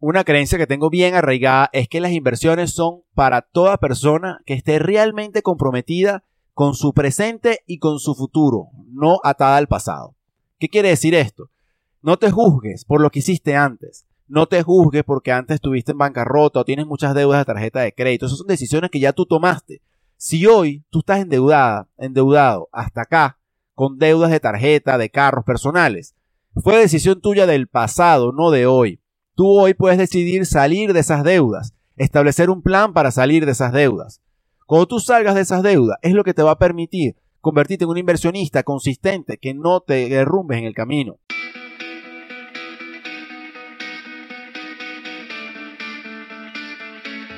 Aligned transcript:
Una 0.00 0.22
creencia 0.22 0.58
que 0.58 0.68
tengo 0.68 0.90
bien 0.90 1.16
arraigada 1.16 1.70
es 1.72 1.88
que 1.88 2.00
las 2.00 2.12
inversiones 2.12 2.72
son 2.72 3.02
para 3.14 3.42
toda 3.42 3.78
persona 3.78 4.38
que 4.46 4.54
esté 4.54 4.78
realmente 4.78 5.42
comprometida 5.42 6.22
con 6.54 6.74
su 6.74 6.92
presente 6.92 7.60
y 7.66 7.78
con 7.78 7.98
su 7.98 8.14
futuro, 8.14 8.68
no 8.92 9.18
atada 9.24 9.56
al 9.56 9.66
pasado. 9.66 10.14
¿Qué 10.60 10.68
quiere 10.68 10.90
decir 10.90 11.16
esto? 11.16 11.50
No 12.00 12.16
te 12.16 12.30
juzgues 12.30 12.84
por 12.84 13.00
lo 13.00 13.10
que 13.10 13.18
hiciste 13.18 13.56
antes. 13.56 14.06
No 14.28 14.46
te 14.46 14.62
juzgues 14.62 15.02
porque 15.02 15.32
antes 15.32 15.56
estuviste 15.56 15.90
en 15.90 15.98
bancarrota 15.98 16.60
o 16.60 16.64
tienes 16.64 16.86
muchas 16.86 17.12
deudas 17.12 17.40
de 17.40 17.52
tarjeta 17.52 17.80
de 17.80 17.92
crédito. 17.92 18.26
Esas 18.26 18.38
son 18.38 18.46
decisiones 18.46 18.90
que 18.90 19.00
ya 19.00 19.12
tú 19.12 19.26
tomaste. 19.26 19.82
Si 20.16 20.46
hoy 20.46 20.84
tú 20.90 21.00
estás 21.00 21.18
endeudada, 21.18 21.88
endeudado 21.96 22.68
hasta 22.70 23.02
acá, 23.02 23.40
con 23.74 23.98
deudas 23.98 24.30
de 24.30 24.38
tarjeta, 24.38 24.96
de 24.96 25.10
carros 25.10 25.44
personales, 25.44 26.14
fue 26.54 26.76
decisión 26.76 27.20
tuya 27.20 27.46
del 27.46 27.66
pasado, 27.66 28.30
no 28.30 28.50
de 28.50 28.66
hoy. 28.66 29.00
Tú 29.38 29.46
hoy 29.56 29.72
puedes 29.72 29.98
decidir 29.98 30.46
salir 30.46 30.92
de 30.92 30.98
esas 30.98 31.22
deudas, 31.22 31.72
establecer 31.96 32.50
un 32.50 32.60
plan 32.60 32.92
para 32.92 33.12
salir 33.12 33.46
de 33.46 33.52
esas 33.52 33.72
deudas. 33.72 34.20
Cuando 34.66 34.88
tú 34.88 34.98
salgas 34.98 35.36
de 35.36 35.42
esas 35.42 35.62
deudas, 35.62 35.96
es 36.02 36.12
lo 36.12 36.24
que 36.24 36.34
te 36.34 36.42
va 36.42 36.50
a 36.50 36.58
permitir 36.58 37.14
convertirte 37.40 37.84
en 37.84 37.90
un 37.90 37.98
inversionista 37.98 38.64
consistente 38.64 39.38
que 39.38 39.54
no 39.54 39.80
te 39.80 40.08
derrumbes 40.08 40.58
en 40.58 40.64
el 40.64 40.74
camino. 40.74 41.20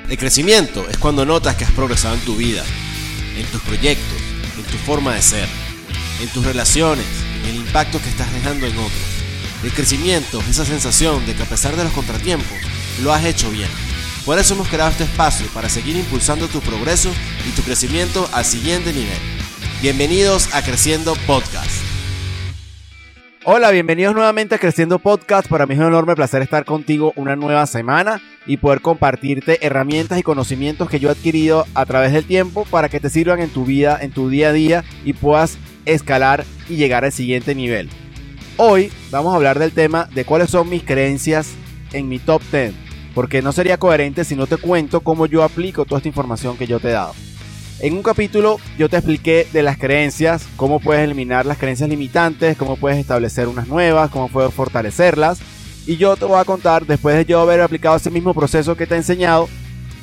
El 0.09 0.17
crecimiento 0.17 0.83
es 0.89 0.97
cuando 0.97 1.23
notas 1.23 1.55
que 1.55 1.65
has 1.65 1.71
progresado 1.71 2.15
en 2.15 2.21
tu 2.21 2.35
vida, 2.35 2.63
en 3.37 3.45
tus 3.51 3.61
proyectos, 3.61 4.17
en 4.57 4.63
tu 4.63 4.77
forma 4.87 5.13
de 5.13 5.21
ser, 5.21 5.47
en 6.19 6.29
tus 6.29 6.43
relaciones, 6.43 7.05
en 7.43 7.49
el 7.51 7.55
impacto 7.57 7.99
que 7.99 8.09
estás 8.09 8.33
dejando 8.33 8.65
en 8.65 8.75
otros. 8.75 9.10
El 9.63 9.71
crecimiento 9.73 10.39
es 10.39 10.49
esa 10.49 10.65
sensación 10.65 11.23
de 11.27 11.35
que 11.35 11.43
a 11.43 11.45
pesar 11.45 11.75
de 11.75 11.83
los 11.83 11.93
contratiempos, 11.93 12.57
lo 13.03 13.13
has 13.13 13.23
hecho 13.25 13.51
bien. 13.51 13.69
Por 14.25 14.39
eso 14.39 14.55
hemos 14.55 14.67
creado 14.67 14.89
este 14.89 15.03
espacio 15.03 15.45
para 15.53 15.69
seguir 15.69 15.95
impulsando 15.95 16.47
tu 16.47 16.61
progreso 16.61 17.11
y 17.47 17.51
tu 17.55 17.61
crecimiento 17.61 18.27
al 18.33 18.43
siguiente 18.43 18.91
nivel. 18.91 19.19
Bienvenidos 19.83 20.51
a 20.55 20.63
Creciendo 20.63 21.13
Podcast. 21.27 21.69
Hola, 23.43 23.69
bienvenidos 23.69 24.15
nuevamente 24.15 24.55
a 24.55 24.57
Creciendo 24.57 24.97
Podcast. 24.97 25.47
Para 25.47 25.67
mí 25.67 25.75
es 25.75 25.79
un 25.79 25.85
enorme 25.85 26.15
placer 26.15 26.41
estar 26.41 26.65
contigo 26.65 27.13
una 27.15 27.35
nueva 27.35 27.67
semana 27.67 28.19
y 28.47 28.57
poder 28.57 28.81
compartirte 28.81 29.63
herramientas 29.63 30.17
y 30.17 30.23
conocimientos 30.23 30.89
que 30.89 30.99
yo 30.99 31.09
he 31.09 31.11
adquirido 31.11 31.67
a 31.75 31.85
través 31.85 32.13
del 32.13 32.25
tiempo 32.25 32.65
para 32.65 32.89
que 32.89 32.99
te 32.99 33.11
sirvan 33.11 33.39
en 33.39 33.49
tu 33.51 33.63
vida, 33.65 33.99
en 34.01 34.09
tu 34.11 34.27
día 34.29 34.49
a 34.49 34.53
día 34.53 34.83
y 35.05 35.13
puedas 35.13 35.59
escalar 35.85 36.45
y 36.67 36.77
llegar 36.77 37.05
al 37.05 37.11
siguiente 37.11 37.53
nivel. 37.53 37.89
Hoy 38.57 38.91
vamos 39.09 39.33
a 39.33 39.37
hablar 39.37 39.59
del 39.59 39.71
tema 39.71 40.07
de 40.13 40.25
cuáles 40.25 40.49
son 40.49 40.69
mis 40.69 40.83
creencias 40.83 41.49
en 41.93 42.09
mi 42.09 42.19
top 42.19 42.41
10, 42.51 42.73
porque 43.15 43.41
no 43.41 43.51
sería 43.51 43.77
coherente 43.77 44.23
si 44.23 44.35
no 44.35 44.45
te 44.45 44.57
cuento 44.57 45.01
cómo 45.01 45.25
yo 45.25 45.43
aplico 45.43 45.85
toda 45.85 45.99
esta 45.99 46.09
información 46.09 46.57
que 46.57 46.67
yo 46.67 46.79
te 46.79 46.89
he 46.89 46.91
dado. 46.91 47.13
En 47.79 47.93
un 47.93 48.03
capítulo 48.03 48.59
yo 48.77 48.89
te 48.89 48.97
expliqué 48.97 49.47
de 49.51 49.63
las 49.63 49.77
creencias, 49.77 50.45
cómo 50.57 50.79
puedes 50.79 51.03
eliminar 51.03 51.45
las 51.45 51.57
creencias 51.57 51.89
limitantes, 51.89 52.55
cómo 52.57 52.75
puedes 52.75 52.99
establecer 52.99 53.47
unas 53.47 53.67
nuevas, 53.67 54.11
cómo 54.11 54.27
puedes 54.27 54.53
fortalecerlas. 54.53 55.39
Y 55.87 55.97
yo 55.97 56.15
te 56.15 56.25
voy 56.25 56.39
a 56.39 56.45
contar, 56.45 56.85
después 56.85 57.15
de 57.15 57.25
yo 57.25 57.41
haber 57.41 57.61
aplicado 57.61 57.95
ese 57.95 58.11
mismo 58.11 58.35
proceso 58.35 58.75
que 58.75 58.85
te 58.85 58.93
he 58.93 58.97
enseñado, 58.97 59.49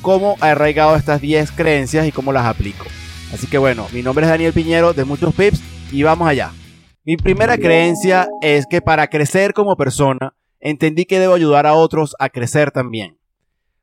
cómo 0.01 0.35
he 0.41 0.47
arraigado 0.47 0.97
estas 0.97 1.21
10 1.21 1.51
creencias 1.51 2.05
y 2.05 2.11
cómo 2.11 2.33
las 2.33 2.45
aplico. 2.45 2.85
Así 3.33 3.47
que 3.47 3.57
bueno, 3.57 3.87
mi 3.93 4.01
nombre 4.01 4.25
es 4.25 4.29
Daniel 4.29 4.51
Piñero 4.51 4.91
de 4.91 5.05
Muchos 5.05 5.33
Pips 5.33 5.61
y 5.91 6.03
vamos 6.03 6.27
allá. 6.27 6.51
Mi 7.09 7.17
primera 7.17 7.57
creencia 7.57 8.27
es 8.39 8.67
que 8.67 8.83
para 8.83 9.07
crecer 9.07 9.55
como 9.55 9.75
persona, 9.75 10.35
entendí 10.59 11.05
que 11.05 11.19
debo 11.19 11.33
ayudar 11.33 11.65
a 11.65 11.73
otros 11.73 12.15
a 12.19 12.29
crecer 12.29 12.69
también. 12.69 13.17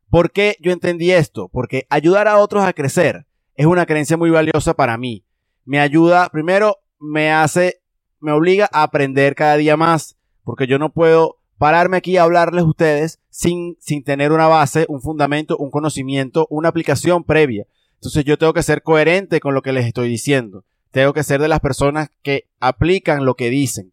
¿Por 0.08 0.30
qué 0.30 0.55
yo 0.60 0.70
entendí 0.70 1.10
esto? 1.10 1.48
Porque 1.48 1.88
ayudar 1.91 2.28
a 2.28 2.38
otros 2.38 2.62
a 2.62 2.72
crecer 2.72 3.27
es 3.56 3.66
una 3.66 3.84
creencia 3.84 4.16
muy 4.16 4.30
valiosa 4.30 4.74
para 4.74 4.97
mí. 4.97 5.24
Me 5.64 5.80
ayuda, 5.80 6.28
primero, 6.28 6.76
me 7.00 7.32
hace, 7.32 7.81
me 8.20 8.31
obliga 8.31 8.69
a 8.72 8.84
aprender 8.84 9.34
cada 9.34 9.56
día 9.56 9.76
más, 9.76 10.16
porque 10.44 10.69
yo 10.69 10.78
no 10.78 10.92
puedo 10.92 11.41
pararme 11.59 11.97
aquí 11.97 12.19
a 12.19 12.22
hablarles 12.22 12.62
a 12.62 12.69
ustedes 12.69 13.19
sin, 13.28 13.76
sin 13.81 14.04
tener 14.04 14.31
una 14.31 14.47
base, 14.47 14.86
un 14.88 15.00
fundamento, 15.00 15.56
un 15.56 15.72
conocimiento, 15.72 16.47
una 16.48 16.69
aplicación 16.69 17.25
previa. 17.25 17.66
Entonces 17.94 18.25
yo 18.25 18.38
tengo 18.38 18.53
que 18.53 18.62
ser 18.62 18.82
coherente 18.82 19.41
con 19.41 19.53
lo 19.53 19.62
que 19.62 19.72
les 19.72 19.84
estoy 19.84 20.09
diciendo. 20.09 20.62
Tengo 20.97 21.12
que 21.12 21.25
ser 21.25 21.43
de 21.43 21.49
las 21.49 21.61
personas 21.61 22.09
que 22.23 22.49
aplican 22.59 23.27
lo 23.27 23.34
que 23.34 23.51
dicen. 23.51 23.93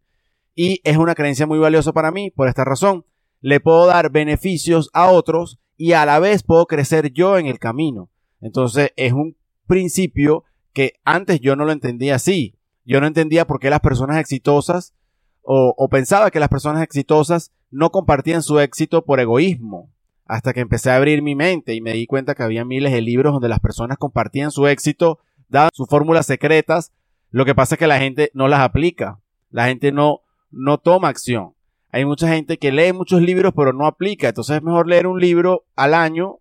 Y 0.56 0.80
es 0.86 0.96
una 0.96 1.16
creencia 1.16 1.46
muy 1.46 1.60
valiosa 1.60 1.92
para 1.92 2.12
mí 2.12 2.32
por 2.32 2.48
esta 2.48 2.64
razón. 2.64 3.04
Le 3.42 3.60
puedo 3.60 3.88
dar 3.88 4.10
beneficios 4.10 4.90
a 4.94 5.12
otros 5.12 5.60
y 5.76 5.92
a 5.92 6.06
la 6.06 6.20
vez 6.20 6.44
puedo 6.44 6.66
crecer 6.66 7.12
yo 7.12 7.38
en 7.38 7.48
el 7.48 7.60
camino. 7.60 8.10
Entonces 8.40 8.94
es 8.96 9.12
un 9.12 9.36
principio 9.68 10.46
que 10.72 10.94
antes 11.04 11.42
yo 11.42 11.58
no 11.58 11.66
lo 11.66 11.74
entendía 11.74 12.16
así. 12.16 12.56
Yo 12.86 13.02
no 13.02 13.08
entendía 13.08 13.46
por 13.46 13.60
qué 13.60 13.70
las 13.70 13.82
personas 13.82 14.18
exitosas 14.18 14.94
o, 15.42 15.76
o, 15.78 15.90
pensaba 15.90 16.32
que 16.32 16.40
las 16.40 16.48
personas 16.48 16.84
exitosas 16.84 17.52
no 17.70 17.92
compartían 17.92 18.44
su 18.44 18.62
éxito 18.62 19.04
por 19.04 19.20
egoísmo. 19.20 19.92
Hasta 20.26 20.54
que 20.54 20.62
empecé 20.62 20.90
a 20.90 20.96
abrir 20.96 21.22
mi 21.22 21.36
mente 21.36 21.74
y 21.74 21.82
me 21.82 21.92
di 21.92 22.08
cuenta 22.08 22.34
que 22.34 22.44
había 22.44 22.64
miles 22.64 22.94
de 22.94 23.02
libros 23.02 23.34
donde 23.34 23.50
las 23.50 23.60
personas 23.60 23.98
compartían 23.98 24.52
su 24.52 24.68
éxito, 24.68 25.20
daban 25.54 25.70
sus 25.72 25.88
fórmulas 25.88 26.26
secretas. 26.26 26.92
Lo 27.30 27.46
que 27.46 27.56
pasa 27.56 27.76
es 27.76 27.80
que 27.80 27.88
la 27.88 28.00
gente 28.00 28.32
no 28.34 28.48
las 28.48 28.60
aplica. 28.60 29.20
La 29.52 29.68
gente 29.68 29.92
no, 29.92 30.22
no 30.52 30.80
toma 30.80 31.10
acción. 31.10 31.54
Hay 31.92 32.06
mucha 32.06 32.28
gente 32.28 32.58
que 32.58 32.72
lee 32.72 32.92
muchos 32.92 33.22
libros 33.22 33.54
pero 33.56 33.72
no 33.72 33.86
aplica. 33.86 34.30
Entonces 34.30 34.58
es 34.58 34.64
mejor 34.64 34.88
leer 34.88 35.06
un 35.06 35.20
libro 35.20 35.66
al 35.76 35.94
año 35.94 36.40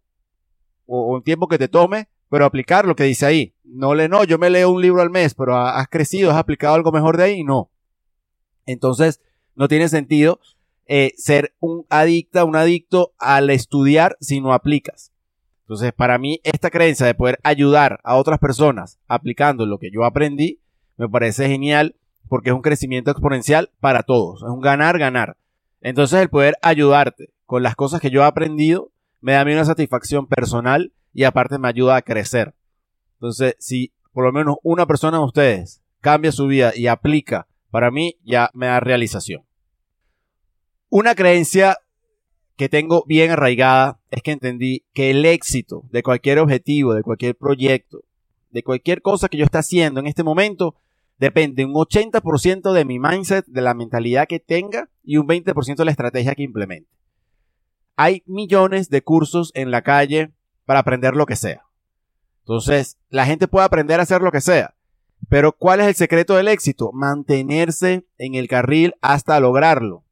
o 0.87 1.15
un 1.15 1.23
tiempo 1.23 1.47
que 1.47 1.59
te 1.59 1.69
tome 1.69 2.09
pero 2.31 2.47
aplicar 2.47 2.87
lo 2.87 2.97
que 2.97 3.05
dice 3.05 3.27
ahí. 3.27 3.55
No 3.63 3.95
le, 3.95 4.09
no, 4.09 4.25
yo 4.25 4.39
me 4.39 4.49
leo 4.49 4.71
un 4.71 4.81
libro 4.81 5.03
al 5.03 5.11
mes, 5.11 5.35
pero 5.35 5.55
has 5.55 5.87
crecido, 5.89 6.31
has 6.31 6.39
aplicado 6.39 6.75
algo 6.75 6.91
mejor 6.91 7.19
de 7.19 7.25
ahí, 7.25 7.45
no. 7.45 7.71
Entonces, 8.65 9.21
no 9.55 9.69
tiene 9.69 9.91
sentido 9.91 10.41
eh, 10.87 11.13
ser 11.19 11.55
un 11.61 11.85
adicta, 11.91 12.45
un 12.45 12.57
adicto 12.57 13.13
al 13.19 13.51
estudiar 13.51 14.17
si 14.21 14.41
no 14.41 14.55
aplicas. 14.55 15.12
Entonces, 15.63 15.93
para 15.93 16.19
mí, 16.19 16.41
esta 16.45 16.71
creencia 16.71 17.07
de 17.07 17.15
poder 17.15 17.39
ayudar 17.43 18.01
a 18.05 18.17
otras 18.17 18.39
personas 18.39 18.99
aplicando 19.07 19.65
lo 19.67 19.79
que 19.79 19.91
yo 19.91 20.05
aprendí, 20.05 20.61
me 20.97 21.09
parece 21.09 21.49
genial 21.49 21.97
porque 22.29 22.51
es 22.51 22.55
un 22.55 22.63
crecimiento 22.63 23.11
exponencial 23.11 23.71
para 23.81 24.03
todos. 24.03 24.43
Es 24.43 24.49
un 24.49 24.61
ganar, 24.61 24.99
ganar. 24.99 25.37
Entonces, 25.81 26.21
el 26.21 26.31
poder 26.31 26.57
ayudarte 26.63 27.31
con 27.47 27.63
las 27.63 27.77
cosas 27.77 28.01
que 28.01 28.11
yo 28.11 28.23
he 28.23 28.25
aprendido, 28.25 28.91
me 29.21 29.33
da 29.33 29.43
a 29.43 29.45
mí 29.45 29.53
una 29.53 29.65
satisfacción 29.65 30.27
personal 30.27 30.93
y 31.13 31.25
aparte 31.25 31.59
me 31.59 31.69
ayuda 31.69 31.97
a 31.97 32.03
crecer. 32.03 32.55
Entonces, 33.15 33.57
si 33.59 33.93
por 34.13 34.25
lo 34.25 34.33
menos 34.33 34.57
una 34.63 34.87
persona 34.87 35.19
de 35.19 35.25
ustedes 35.25 35.83
cambia 36.01 36.33
su 36.33 36.47
vida 36.47 36.73
y 36.75 36.87
aplica, 36.87 37.47
para 37.71 37.91
mí 37.91 38.19
ya 38.25 38.51
me 38.53 38.67
da 38.67 38.81
realización. 38.81 39.45
Una 40.89 41.15
creencia 41.15 41.79
que 42.63 42.69
tengo 42.69 43.03
bien 43.09 43.33
arraigada 43.33 43.99
es 44.13 44.23
que 44.23 44.31
entendí 44.31 44.85
que 44.95 45.11
el 45.11 45.27
éxito 45.27 45.83
de 45.91 46.05
cualquier 46.05 46.39
objetivo, 46.39 46.95
de 46.95 47.03
cualquier 47.03 47.35
proyecto, 47.35 48.05
de 48.51 48.63
cualquier 48.63 49.03
cosa 49.03 49.29
que 49.29 49.37
yo 49.37 49.45
esté 49.45 49.59
haciendo 49.59 49.99
en 49.99 50.07
este 50.07 50.23
momento, 50.23 50.77
depende 51.19 51.65
un 51.65 51.75
80% 51.75 52.73
de 52.73 52.85
mi 52.85 53.01
mindset, 53.01 53.47
de 53.47 53.63
la 53.63 53.75
mentalidad 53.75 54.29
que 54.29 54.39
tenga 54.39 54.89
y 55.03 55.17
un 55.17 55.27
20% 55.27 55.75
de 55.75 55.85
la 55.85 55.91
estrategia 55.91 56.37
que 56.37 56.45
implemente. 56.45 56.89
Hay 57.97 58.23
millones 58.27 58.91
de 58.91 59.03
cursos 59.03 59.51
en 59.55 59.73
la 59.73 59.83
calle 59.83 60.31
para 60.65 60.79
aprender 60.79 61.17
lo 61.17 61.27
que 61.27 61.35
sea. 61.35 61.65
Entonces, 62.43 62.97
la 63.09 63.27
gente 63.27 63.49
puede 63.49 63.67
aprender 63.67 63.99
a 63.99 64.05
hacer 64.05 64.23
lo 64.23 64.31
que 64.31 64.41
sea. 64.41 64.77
Pero 65.29 65.51
¿cuál 65.51 65.81
es 65.81 65.89
el 65.89 65.97
secreto 65.97 66.37
del 66.37 66.47
éxito? 66.47 66.93
Mantenerse 66.93 68.07
en 68.19 68.37
el 68.37 68.47
carril 68.47 68.95
hasta 69.01 69.41
lograrlo. 69.41 70.05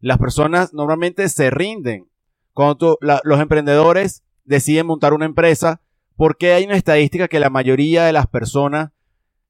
Las 0.00 0.18
personas 0.18 0.72
normalmente 0.72 1.28
se 1.28 1.50
rinden. 1.50 2.08
Cuando 2.52 2.98
los 3.00 3.40
emprendedores 3.40 4.22
deciden 4.44 4.86
montar 4.86 5.12
una 5.12 5.26
empresa, 5.26 5.80
¿por 6.16 6.36
qué 6.36 6.52
hay 6.52 6.64
una 6.64 6.76
estadística 6.76 7.28
que 7.28 7.40
la 7.40 7.50
mayoría 7.50 8.04
de 8.04 8.12
las 8.12 8.26
personas 8.26 8.90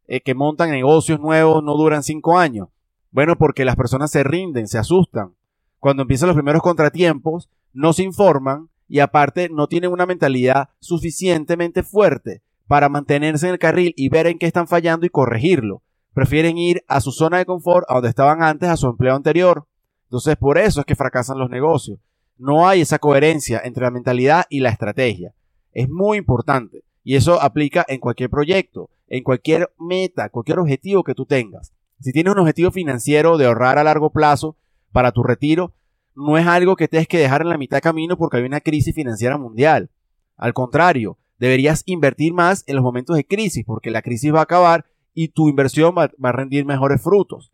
eh, 0.06 0.20
que 0.20 0.34
montan 0.34 0.70
negocios 0.70 1.20
nuevos 1.20 1.62
no 1.62 1.74
duran 1.74 2.02
cinco 2.02 2.38
años? 2.38 2.68
Bueno, 3.10 3.36
porque 3.36 3.64
las 3.64 3.76
personas 3.76 4.10
se 4.10 4.24
rinden, 4.24 4.68
se 4.68 4.78
asustan. 4.78 5.34
Cuando 5.78 6.02
empiezan 6.02 6.28
los 6.28 6.36
primeros 6.36 6.62
contratiempos, 6.62 7.48
no 7.72 7.92
se 7.92 8.02
informan 8.02 8.68
y 8.88 9.00
aparte 9.00 9.48
no 9.50 9.66
tienen 9.66 9.92
una 9.92 10.06
mentalidad 10.06 10.70
suficientemente 10.80 11.82
fuerte 11.82 12.42
para 12.66 12.88
mantenerse 12.88 13.46
en 13.46 13.52
el 13.52 13.58
carril 13.58 13.94
y 13.96 14.08
ver 14.08 14.26
en 14.26 14.38
qué 14.38 14.46
están 14.46 14.66
fallando 14.66 15.06
y 15.06 15.10
corregirlo. 15.10 15.82
Prefieren 16.12 16.58
ir 16.58 16.84
a 16.88 17.00
su 17.00 17.12
zona 17.12 17.38
de 17.38 17.46
confort, 17.46 17.86
a 17.88 17.94
donde 17.94 18.08
estaban 18.08 18.42
antes, 18.42 18.68
a 18.68 18.76
su 18.76 18.88
empleo 18.88 19.14
anterior. 19.14 19.66
Entonces, 20.08 20.36
por 20.36 20.58
eso 20.58 20.80
es 20.80 20.86
que 20.86 20.96
fracasan 20.96 21.38
los 21.38 21.50
negocios. 21.50 21.98
No 22.38 22.66
hay 22.66 22.80
esa 22.80 22.98
coherencia 22.98 23.60
entre 23.62 23.84
la 23.84 23.90
mentalidad 23.90 24.46
y 24.48 24.60
la 24.60 24.70
estrategia. 24.70 25.34
Es 25.72 25.88
muy 25.88 26.18
importante. 26.18 26.82
Y 27.04 27.16
eso 27.16 27.40
aplica 27.40 27.84
en 27.88 28.00
cualquier 28.00 28.30
proyecto, 28.30 28.90
en 29.08 29.22
cualquier 29.22 29.70
meta, 29.78 30.28
cualquier 30.28 30.58
objetivo 30.58 31.04
que 31.04 31.14
tú 31.14 31.26
tengas. 31.26 31.72
Si 32.00 32.12
tienes 32.12 32.32
un 32.32 32.38
objetivo 32.38 32.70
financiero 32.70 33.38
de 33.38 33.46
ahorrar 33.46 33.78
a 33.78 33.84
largo 33.84 34.10
plazo 34.10 34.56
para 34.92 35.12
tu 35.12 35.22
retiro, 35.22 35.74
no 36.14 36.38
es 36.38 36.46
algo 36.46 36.76
que 36.76 36.88
tienes 36.88 37.08
que 37.08 37.18
dejar 37.18 37.42
en 37.42 37.48
la 37.48 37.58
mitad 37.58 37.76
de 37.76 37.82
camino 37.82 38.16
porque 38.16 38.38
hay 38.38 38.44
una 38.44 38.60
crisis 38.60 38.94
financiera 38.94 39.36
mundial. 39.36 39.90
Al 40.36 40.52
contrario, 40.52 41.18
deberías 41.38 41.82
invertir 41.86 42.32
más 42.32 42.64
en 42.66 42.76
los 42.76 42.84
momentos 42.84 43.16
de 43.16 43.24
crisis 43.24 43.64
porque 43.64 43.90
la 43.90 44.02
crisis 44.02 44.34
va 44.34 44.40
a 44.40 44.44
acabar 44.44 44.86
y 45.14 45.28
tu 45.28 45.48
inversión 45.48 45.94
va, 45.96 46.10
a 46.22 46.32
rendir 46.32 46.64
mejores 46.64 47.02
frutos. 47.02 47.52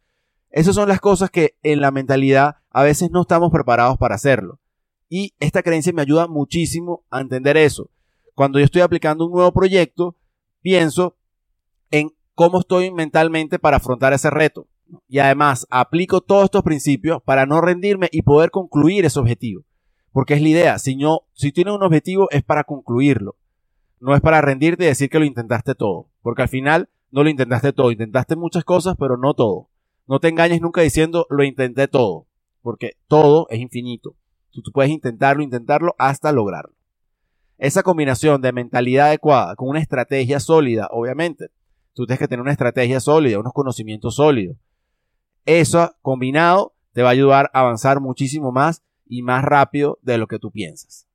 Esas 0.55 0.77
son 0.77 0.89
las 0.89 1.01
cosas 1.01 1.31
que 1.31 1.57
en 1.65 1.81
la 1.81 1.91
mentalidad 1.91 2.59
a 2.71 2.85
veces 2.85 3.11
no 3.11 3.23
estamos 3.23 3.51
preparados 3.51 3.99
para 3.99 4.15
hacerlo. 4.15 4.61
Y 5.09 5.35
esta 5.41 5.65
creencia 5.65 5.93
me 5.93 6.03
ayuda 6.03 6.29
muchísimo 6.29 7.03
a 7.11 7.21
entender 7.21 7.57
eso. 7.57 7.91
Cuando 8.37 8.61
yo 8.61 8.65
estoy 8.65 8.83
aplicando 8.83 9.27
un 9.27 9.33
nuevo 9.33 9.53
proyecto, 9.53 10.15
pienso 10.63 11.17
en 11.91 12.13
cómo 12.37 12.61
estoy 12.61 12.93
mentalmente 12.93 13.59
para 13.59 13.79
afrontar 13.79 14.13
ese 14.13 14.31
reto. 14.31 14.69
Y 15.09 15.19
además 15.19 15.67
aplico 15.71 16.21
todos 16.21 16.45
estos 16.45 16.63
principios 16.63 17.21
para 17.25 17.47
no 17.47 17.61
rendirme 17.61 18.09
y 18.13 18.23
poder 18.23 18.53
concluir 18.53 19.05
ese 19.05 19.19
objetivo. 19.19 19.65
Porque 20.13 20.35
es 20.35 20.43
la 20.43 20.49
idea, 20.51 20.79
si, 20.79 20.95
no, 20.95 21.23
si 21.33 21.51
tienes 21.51 21.75
un 21.75 21.83
objetivo 21.83 22.29
es 22.31 22.45
para 22.45 22.63
concluirlo. 22.63 23.35
No 23.99 24.15
es 24.15 24.21
para 24.21 24.41
rendirte 24.41 24.85
y 24.85 24.87
decir 24.87 25.11
que 25.11 25.19
lo 25.19 25.25
intentaste 25.25 25.75
todo. 25.75 26.11
Porque 26.23 26.43
al 26.43 26.49
final 26.49 26.91
no 27.11 27.25
lo 27.25 27.29
intentaste 27.29 27.73
todo. 27.73 27.91
Intentaste 27.91 28.37
muchas 28.37 28.63
cosas, 28.63 28.95
pero 28.97 29.17
no 29.17 29.35
todo. 29.35 29.69
No 30.07 30.21
te 30.21 30.29
engañes 30.29 30.61
nunca 30.61 30.83
diciendo 30.83 31.27
lo 31.31 31.45
intenté 31.45 31.89
todo. 31.89 32.27
Porque 32.61 32.93
todo 33.09 33.47
es 33.51 33.61
infinito. 33.61 34.17
Tú, 34.51 34.63
puedes 34.73 34.93
intentarlo, 34.93 35.43
intentarlo 35.43 35.95
hasta 35.99 36.33
lograrlo. 36.33 36.75
Esa 37.59 37.83
combinación 37.83 38.41
de 38.41 38.53
mentalidad 38.53 39.09
adecuada 39.09 39.57
con 39.57 39.69
una 39.69 39.81
estrategia 39.81 40.41
sólida, 40.41 40.89
obviamente. 40.91 41.49
Tú 41.93 42.07
tienes 42.07 42.19
que 42.19 42.29
tener 42.29 42.41
una 42.41 42.53
estrategia 42.53 43.01
sólida, 43.01 43.39
unos 43.39 43.53
conocimientos 43.53 44.17
sólidos. 44.17 44.57
Eso 45.45 45.95
combinado 46.03 46.75
te 46.93 47.03
va 47.03 47.09
a 47.09 47.13
ayudar 47.13 47.51
a 47.53 47.61
avanzar 47.61 48.01
muchísimo 48.01 48.53
más 48.53 48.83
y 49.07 49.23
más 49.23 49.45
rápido 49.45 49.99
de 50.03 50.19
lo 50.19 50.27
que 50.27 50.39
tú 50.39 50.51
piensas. 50.51 51.07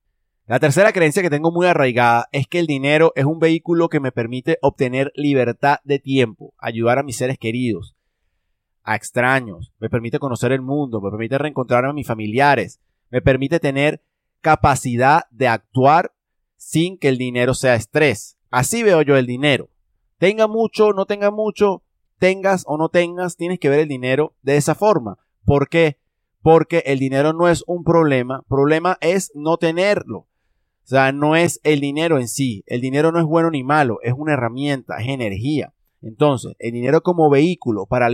La 0.46 0.60
tercera 0.60 0.92
creencia 0.92 1.22
que 1.22 1.30
tengo 1.30 1.52
muy 1.52 1.68
arraigada 1.68 2.28
es 2.32 2.48
que 2.48 2.60
el 2.60 2.68
dinero 2.68 3.12
es 3.16 3.26
un 3.26 3.40
vehículo 3.40 3.88
que 3.88 4.00
me 4.00 4.12
permite 4.12 4.58
obtener 4.62 5.12
libertad 5.16 5.78
de 5.84 6.00
tiempo, 6.00 6.54
ayudar 6.58 7.00
a 7.00 7.04
mis 7.04 7.18
seres 7.18 7.38
queridos, 7.38 7.96
a 8.84 8.96
extraños, 8.96 9.74
me 9.80 9.90
permite 9.90 10.20
conocer 10.20 10.52
el 10.52 10.62
mundo, 10.62 11.02
me 11.02 11.10
permite 11.12 11.38
reencontrar 11.38 11.86
a 11.86 11.94
mis 11.94 12.08
familiares, 12.08 12.80
me 13.10 13.22
permite 13.22 13.60
tener 13.60 14.02
capacidad 14.42 15.24
de 15.32 15.48
actuar 15.48 16.14
sin 16.58 16.98
que 16.98 17.10
el 17.10 17.18
dinero 17.18 17.54
sea 17.54 17.76
estrés. 17.76 18.38
Así 18.50 18.84
veo 18.84 19.02
yo 19.02 19.18
el 19.18 19.26
dinero. 19.26 19.70
Tenga 20.18 20.48
mucho, 20.48 20.92
no 20.94 21.06
tenga 21.06 21.32
mucho, 21.32 21.84
tengas 22.18 22.64
o 22.68 22.78
no 22.78 22.90
tengas, 22.90 23.38
tienes 23.38 23.60
que 23.60 23.70
ver 23.70 23.80
el 23.80 23.88
dinero 23.88 24.36
de 24.42 24.58
esa 24.58 24.76
forma. 24.76 25.18
¿Por 25.46 25.70
qué? 25.70 25.98
Porque 26.42 26.84
el 26.86 27.00
dinero 27.00 27.34
no 27.34 27.48
es 27.48 27.64
un 27.68 27.84
problema, 27.84 28.44
problema 28.48 28.98
es 29.02 29.32
no 29.36 29.58
tenerlo. 29.58 30.20
O 30.20 30.88
sea, 30.90 31.12
no 31.12 31.36
es 31.36 31.60
el 31.64 31.82
dinero 31.82 32.18
en 32.18 32.28
sí. 32.28 32.64
El 32.66 32.82
dinero 32.82 33.12
no 33.12 33.20
es 33.20 33.26
bueno 33.26 33.52
ni 33.52 33.64
malo, 33.64 34.00
es 34.02 34.14
una 34.18 34.34
herramienta, 34.34 34.98
es 34.98 35.08
energía. 35.08 35.74
Entonces, 36.02 36.54
el 36.60 36.72
dinero 36.72 37.02
como 37.02 37.30
vehículo 37.30 37.86
para, 37.86 38.10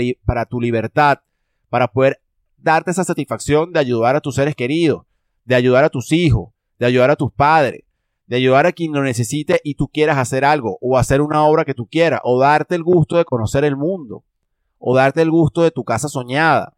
tu 0.50 0.60
libertad, 0.60 1.20
para 1.70 1.88
poder 1.88 2.20
darte 2.58 2.92
esa 2.92 3.04
satisfacción 3.04 3.72
de 3.72 3.80
ayudar 3.80 4.16
a 4.16 4.22
tus 4.22 4.36
seres 4.36 4.56
queridos, 4.56 5.06
de 5.46 5.56
ayudar 5.56 5.84
a 5.84 5.90
tus 5.90 6.12
hijos, 6.12 6.50
de 6.80 6.88
ayudar 6.88 7.12
a 7.12 7.16
tus 7.16 7.32
padres, 7.32 7.84
de 8.26 8.38
ayudar 8.38 8.66
a 8.66 8.72
quien 8.72 8.92
lo 8.92 9.04
necesite 9.04 9.62
y 9.64 9.76
tú 9.76 9.88
quieras 9.88 10.18
hacer 10.18 10.46
algo, 10.46 10.80
o 10.82 10.98
hacer 10.98 11.22
una 11.22 11.44
obra 11.46 11.64
que 11.64 11.76
tú 11.76 11.86
quieras, 11.86 12.22
o 12.24 12.40
darte 12.40 12.74
el 12.74 12.84
gusto 12.84 13.18
de 13.18 13.26
conocer 13.26 13.64
el 13.64 13.76
mundo, 13.76 14.24
o 14.80 14.96
darte 14.96 15.22
el 15.22 15.30
gusto 15.30 15.62
de 15.62 15.72
tu 15.72 15.84
casa 15.84 16.10
soñada. 16.10 16.74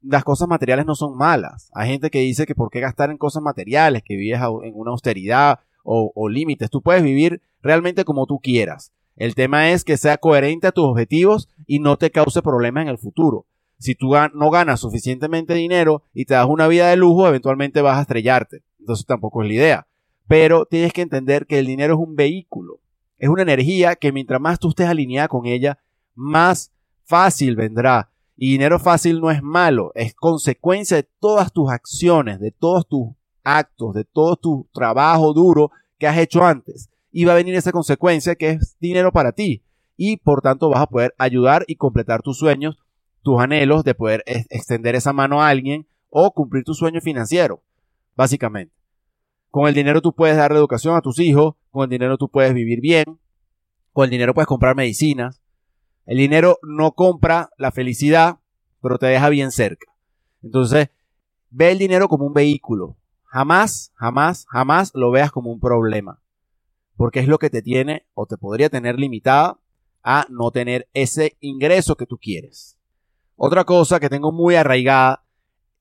Las 0.00 0.22
cosas 0.22 0.46
materiales 0.46 0.86
no 0.86 0.94
son 0.94 1.16
malas. 1.16 1.70
Hay 1.74 1.88
gente 1.88 2.10
que 2.10 2.20
dice 2.20 2.46
que 2.46 2.54
por 2.54 2.70
qué 2.70 2.78
gastar 2.78 3.10
en 3.10 3.18
cosas 3.18 3.42
materiales, 3.42 4.04
que 4.04 4.14
vives 4.14 4.40
en 4.62 4.72
una 4.74 4.92
austeridad 4.92 5.58
o 5.82 6.28
límites. 6.28 6.70
Tú 6.70 6.82
puedes 6.82 7.02
vivir 7.02 7.40
realmente 7.62 8.04
como 8.04 8.26
tú 8.26 8.38
quieras. 8.38 8.92
El 9.16 9.34
tema 9.34 9.70
es 9.70 9.84
que 9.84 9.96
sea 9.96 10.18
coherente 10.18 10.66
a 10.66 10.72
tus 10.72 10.84
objetivos 10.84 11.48
y 11.66 11.80
no 11.80 11.96
te 11.96 12.10
cause 12.10 12.42
problemas 12.42 12.82
en 12.82 12.88
el 12.88 12.98
futuro. 12.98 13.46
Si 13.78 13.94
tú 13.94 14.12
no 14.34 14.50
ganas 14.50 14.80
suficientemente 14.80 15.54
dinero 15.54 16.02
y 16.14 16.26
te 16.26 16.34
das 16.34 16.46
una 16.46 16.68
vida 16.68 16.88
de 16.88 16.96
lujo, 16.96 17.26
eventualmente 17.26 17.82
vas 17.82 17.98
a 17.98 18.02
estrellarte. 18.02 18.62
Entonces 18.78 19.06
tampoco 19.06 19.42
es 19.42 19.48
la 19.48 19.54
idea. 19.54 19.86
Pero 20.28 20.66
tienes 20.66 20.92
que 20.92 21.02
entender 21.02 21.46
que 21.46 21.58
el 21.58 21.66
dinero 21.66 21.94
es 21.94 22.00
un 22.00 22.14
vehículo, 22.14 22.80
es 23.18 23.28
una 23.28 23.42
energía 23.42 23.96
que 23.96 24.12
mientras 24.12 24.40
más 24.40 24.58
tú 24.58 24.70
estés 24.70 24.88
alineada 24.88 25.28
con 25.28 25.46
ella, 25.46 25.78
más 26.14 26.72
fácil 27.04 27.56
vendrá. 27.56 28.10
Y 28.36 28.50
dinero 28.50 28.78
fácil 28.78 29.20
no 29.20 29.30
es 29.30 29.42
malo, 29.42 29.92
es 29.94 30.14
consecuencia 30.14 30.98
de 30.98 31.08
todas 31.20 31.52
tus 31.52 31.70
acciones, 31.70 32.38
de 32.38 32.50
todos 32.50 32.86
tus 32.86 33.08
actos, 33.42 33.94
de 33.94 34.04
todo 34.04 34.36
tu 34.36 34.68
trabajo 34.74 35.32
duro 35.32 35.70
que 35.98 36.06
has 36.06 36.18
hecho 36.18 36.44
antes. 36.44 36.90
Y 37.18 37.24
va 37.24 37.32
a 37.32 37.36
venir 37.36 37.54
esa 37.54 37.72
consecuencia 37.72 38.34
que 38.34 38.50
es 38.50 38.76
dinero 38.78 39.10
para 39.10 39.32
ti. 39.32 39.62
Y 39.96 40.18
por 40.18 40.42
tanto 40.42 40.68
vas 40.68 40.82
a 40.82 40.86
poder 40.86 41.14
ayudar 41.16 41.64
y 41.66 41.76
completar 41.76 42.20
tus 42.20 42.36
sueños, 42.36 42.76
tus 43.22 43.40
anhelos 43.40 43.84
de 43.84 43.94
poder 43.94 44.22
extender 44.26 44.94
esa 44.96 45.14
mano 45.14 45.40
a 45.40 45.48
alguien 45.48 45.86
o 46.10 46.32
cumplir 46.32 46.64
tu 46.64 46.74
sueño 46.74 47.00
financiero, 47.00 47.62
básicamente. 48.16 48.74
Con 49.50 49.66
el 49.66 49.72
dinero 49.72 50.02
tú 50.02 50.12
puedes 50.14 50.36
dar 50.36 50.52
educación 50.52 50.94
a 50.94 51.00
tus 51.00 51.18
hijos, 51.18 51.54
con 51.70 51.84
el 51.84 51.88
dinero 51.88 52.18
tú 52.18 52.28
puedes 52.28 52.52
vivir 52.52 52.82
bien, 52.82 53.18
con 53.94 54.04
el 54.04 54.10
dinero 54.10 54.34
puedes 54.34 54.46
comprar 54.46 54.76
medicinas. 54.76 55.40
El 56.04 56.18
dinero 56.18 56.58
no 56.60 56.92
compra 56.92 57.48
la 57.56 57.72
felicidad, 57.72 58.40
pero 58.82 58.98
te 58.98 59.06
deja 59.06 59.30
bien 59.30 59.52
cerca. 59.52 59.90
Entonces, 60.42 60.90
ve 61.48 61.72
el 61.72 61.78
dinero 61.78 62.08
como 62.08 62.26
un 62.26 62.34
vehículo. 62.34 62.98
Jamás, 63.24 63.90
jamás, 63.94 64.44
jamás 64.50 64.92
lo 64.94 65.10
veas 65.10 65.32
como 65.32 65.50
un 65.50 65.60
problema. 65.60 66.20
Porque 66.96 67.20
es 67.20 67.28
lo 67.28 67.38
que 67.38 67.50
te 67.50 67.62
tiene 67.62 68.06
o 68.14 68.26
te 68.26 68.36
podría 68.36 68.70
tener 68.70 68.98
limitada 68.98 69.58
a 70.02 70.26
no 70.30 70.50
tener 70.50 70.88
ese 70.94 71.36
ingreso 71.40 71.96
que 71.96 72.06
tú 72.06 72.18
quieres. 72.18 72.78
Otra 73.34 73.64
cosa 73.64 74.00
que 74.00 74.08
tengo 74.08 74.32
muy 74.32 74.54
arraigada 74.54 75.24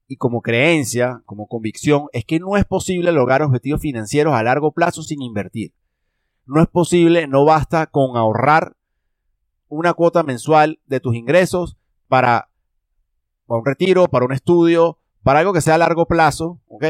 y 0.07 0.17
como 0.17 0.41
creencia, 0.41 1.21
como 1.25 1.47
convicción, 1.47 2.07
es 2.11 2.25
que 2.25 2.39
no 2.39 2.57
es 2.57 2.65
posible 2.65 3.11
lograr 3.11 3.41
objetivos 3.41 3.81
financieros 3.81 4.33
a 4.33 4.43
largo 4.43 4.71
plazo 4.71 5.03
sin 5.03 5.21
invertir. 5.21 5.73
No 6.45 6.61
es 6.61 6.67
posible, 6.67 7.27
no 7.27 7.45
basta 7.45 7.87
con 7.87 8.17
ahorrar 8.17 8.75
una 9.67 9.93
cuota 9.93 10.23
mensual 10.23 10.79
de 10.85 10.99
tus 10.99 11.15
ingresos 11.15 11.77
para, 12.07 12.49
un 13.47 13.65
retiro, 13.65 14.07
para 14.07 14.25
un 14.25 14.33
estudio, 14.33 14.99
para 15.23 15.39
algo 15.39 15.53
que 15.53 15.61
sea 15.61 15.75
a 15.75 15.79
largo 15.79 16.05
plazo, 16.05 16.61
¿ok? 16.67 16.85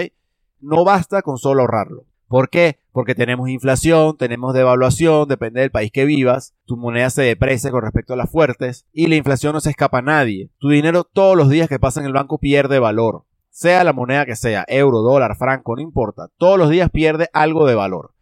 No 0.59 0.83
basta 0.83 1.21
con 1.21 1.37
solo 1.37 1.61
ahorrarlo. 1.61 2.05
¿Por 2.27 2.49
qué? 2.49 2.79
Porque 2.91 3.13
tenemos 3.13 3.49
inflación, 3.49 4.17
tenemos 4.17 4.53
devaluación, 4.53 5.27
depende 5.27 5.61
del 5.61 5.71
país 5.71 5.91
que 5.91 6.05
vivas, 6.05 6.55
tu 6.65 6.75
moneda 6.75 7.09
se 7.09 7.21
deprecia 7.21 7.71
con 7.71 7.83
respecto 7.83 8.13
a 8.13 8.17
las 8.17 8.31
fuertes 8.31 8.87
y 8.91 9.07
la 9.07 9.15
inflación 9.15 9.53
no 9.53 9.59
se 9.59 9.69
escapa 9.69 9.99
a 9.99 10.01
nadie. 10.01 10.49
Tu 10.57 10.69
dinero 10.69 11.03
todos 11.03 11.37
los 11.37 11.49
días 11.49 11.69
que 11.69 11.79
pasa 11.79 11.99
en 11.99 12.07
el 12.07 12.13
banco 12.13 12.39
pierde 12.39 12.79
valor. 12.79 13.25
Sea 13.49 13.83
la 13.83 13.93
moneda 13.93 14.25
que 14.25 14.35
sea, 14.35 14.65
euro, 14.67 14.99
dólar, 14.99 15.37
franco, 15.37 15.75
no 15.75 15.81
importa, 15.81 16.29
todos 16.37 16.57
los 16.57 16.69
días 16.69 16.89
pierde 16.89 17.29
algo 17.31 17.67
de 17.67 17.75
valor. 17.75 18.13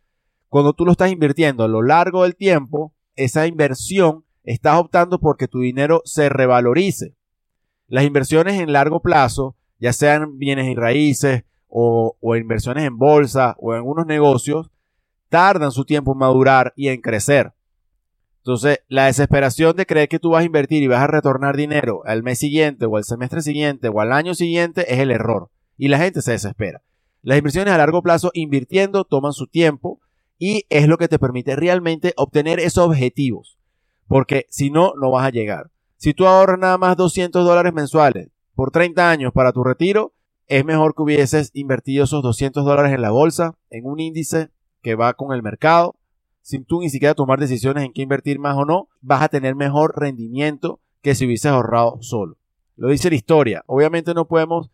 Cuando 0.47 0.73
tú 0.73 0.85
lo 0.85 0.91
estás 0.91 1.11
invirtiendo 1.11 1.63
a 1.63 1.67
lo 1.67 1.81
largo 1.81 2.23
del 2.23 2.35
tiempo, 2.35 2.93
esa 3.15 3.47
inversión 3.47 4.25
estás 4.43 4.77
optando 4.77 5.19
porque 5.19 5.47
tu 5.47 5.61
dinero 5.61 6.01
se 6.05 6.29
revalorice. 6.29 7.15
Las 7.87 8.03
inversiones 8.03 8.59
en 8.59 8.73
largo 8.73 9.01
plazo, 9.01 9.55
ya 9.79 9.93
sean 9.93 10.37
bienes 10.37 10.67
y 10.67 10.75
raíces, 10.75 11.43
o, 11.75 12.35
inversiones 12.35 12.83
en 12.83 12.97
bolsa 12.97 13.55
o 13.57 13.73
en 13.73 13.77
algunos 13.77 14.05
negocios 14.05 14.69
tardan 15.29 15.71
su 15.71 15.85
tiempo 15.85 16.11
en 16.11 16.19
madurar 16.19 16.71
y 16.75 16.89
en 16.89 17.01
crecer. 17.01 17.53
Entonces, 18.37 18.79
la 18.89 19.05
desesperación 19.05 19.75
de 19.75 19.87
creer 19.87 20.07
que 20.07 20.19
tú 20.19 20.31
vas 20.31 20.43
a 20.43 20.45
invertir 20.45 20.83
y 20.83 20.87
vas 20.87 21.01
a 21.01 21.07
retornar 21.07 21.57
dinero 21.57 22.01
al 22.05 22.21
mes 22.21 22.37
siguiente 22.37 22.85
o 22.85 22.97
al 22.97 23.05
semestre 23.05 23.41
siguiente 23.41 23.89
o 23.89 23.99
al 24.01 24.11
año 24.11 24.35
siguiente 24.35 24.93
es 24.93 24.99
el 24.99 25.09
error. 25.09 25.49
Y 25.75 25.87
la 25.87 25.97
gente 25.97 26.21
se 26.21 26.33
desespera. 26.33 26.83
Las 27.23 27.39
inversiones 27.39 27.73
a 27.73 27.77
largo 27.79 28.03
plazo 28.03 28.29
invirtiendo 28.35 29.05
toman 29.05 29.33
su 29.33 29.47
tiempo 29.47 29.99
y 30.37 30.65
es 30.69 30.87
lo 30.87 30.97
que 30.97 31.07
te 31.07 31.17
permite 31.17 31.55
realmente 31.55 32.13
obtener 32.17 32.59
esos 32.59 32.85
objetivos. 32.85 33.57
Porque 34.07 34.45
si 34.49 34.69
no, 34.69 34.93
no 35.01 35.09
vas 35.09 35.25
a 35.25 35.31
llegar. 35.31 35.71
Si 35.97 36.13
tú 36.13 36.27
ahorras 36.27 36.59
nada 36.59 36.77
más 36.77 36.97
200 36.97 37.43
dólares 37.43 37.73
mensuales 37.73 38.29
por 38.53 38.69
30 38.69 39.09
años 39.09 39.31
para 39.33 39.53
tu 39.53 39.63
retiro, 39.63 40.13
es 40.57 40.65
mejor 40.65 40.93
que 40.93 41.01
hubieses 41.01 41.49
invertido 41.53 42.03
esos 42.03 42.21
200 42.21 42.63
dólares 42.63 42.93
en 42.93 43.01
la 43.01 43.09
bolsa, 43.09 43.55
en 43.69 43.85
un 43.85 43.99
índice 43.99 44.49
que 44.83 44.95
va 44.95 45.13
con 45.13 45.33
el 45.33 45.41
mercado, 45.41 45.95
sin 46.41 46.63
tú 46.65 46.81
ni 46.81 46.89
siquiera 46.89 47.15
tomar 47.15 47.39
decisiones 47.39 47.83
en 47.83 47.93
qué 47.93 48.03
invertir 48.03 48.37
más 48.37 48.55
o 48.57 48.65
no, 48.65 48.87
vas 49.01 49.23
a 49.23 49.29
tener 49.29 49.55
mejor 49.55 49.99
rendimiento 49.99 50.79
que 51.01 51.15
si 51.15 51.25
hubieses 51.25 51.51
ahorrado 51.51 51.97
solo. 52.01 52.37
Lo 52.75 52.89
dice 52.89 53.09
la 53.09 53.15
historia. 53.15 53.63
Obviamente 53.65 54.13
no 54.13 54.27
podemos 54.27 54.69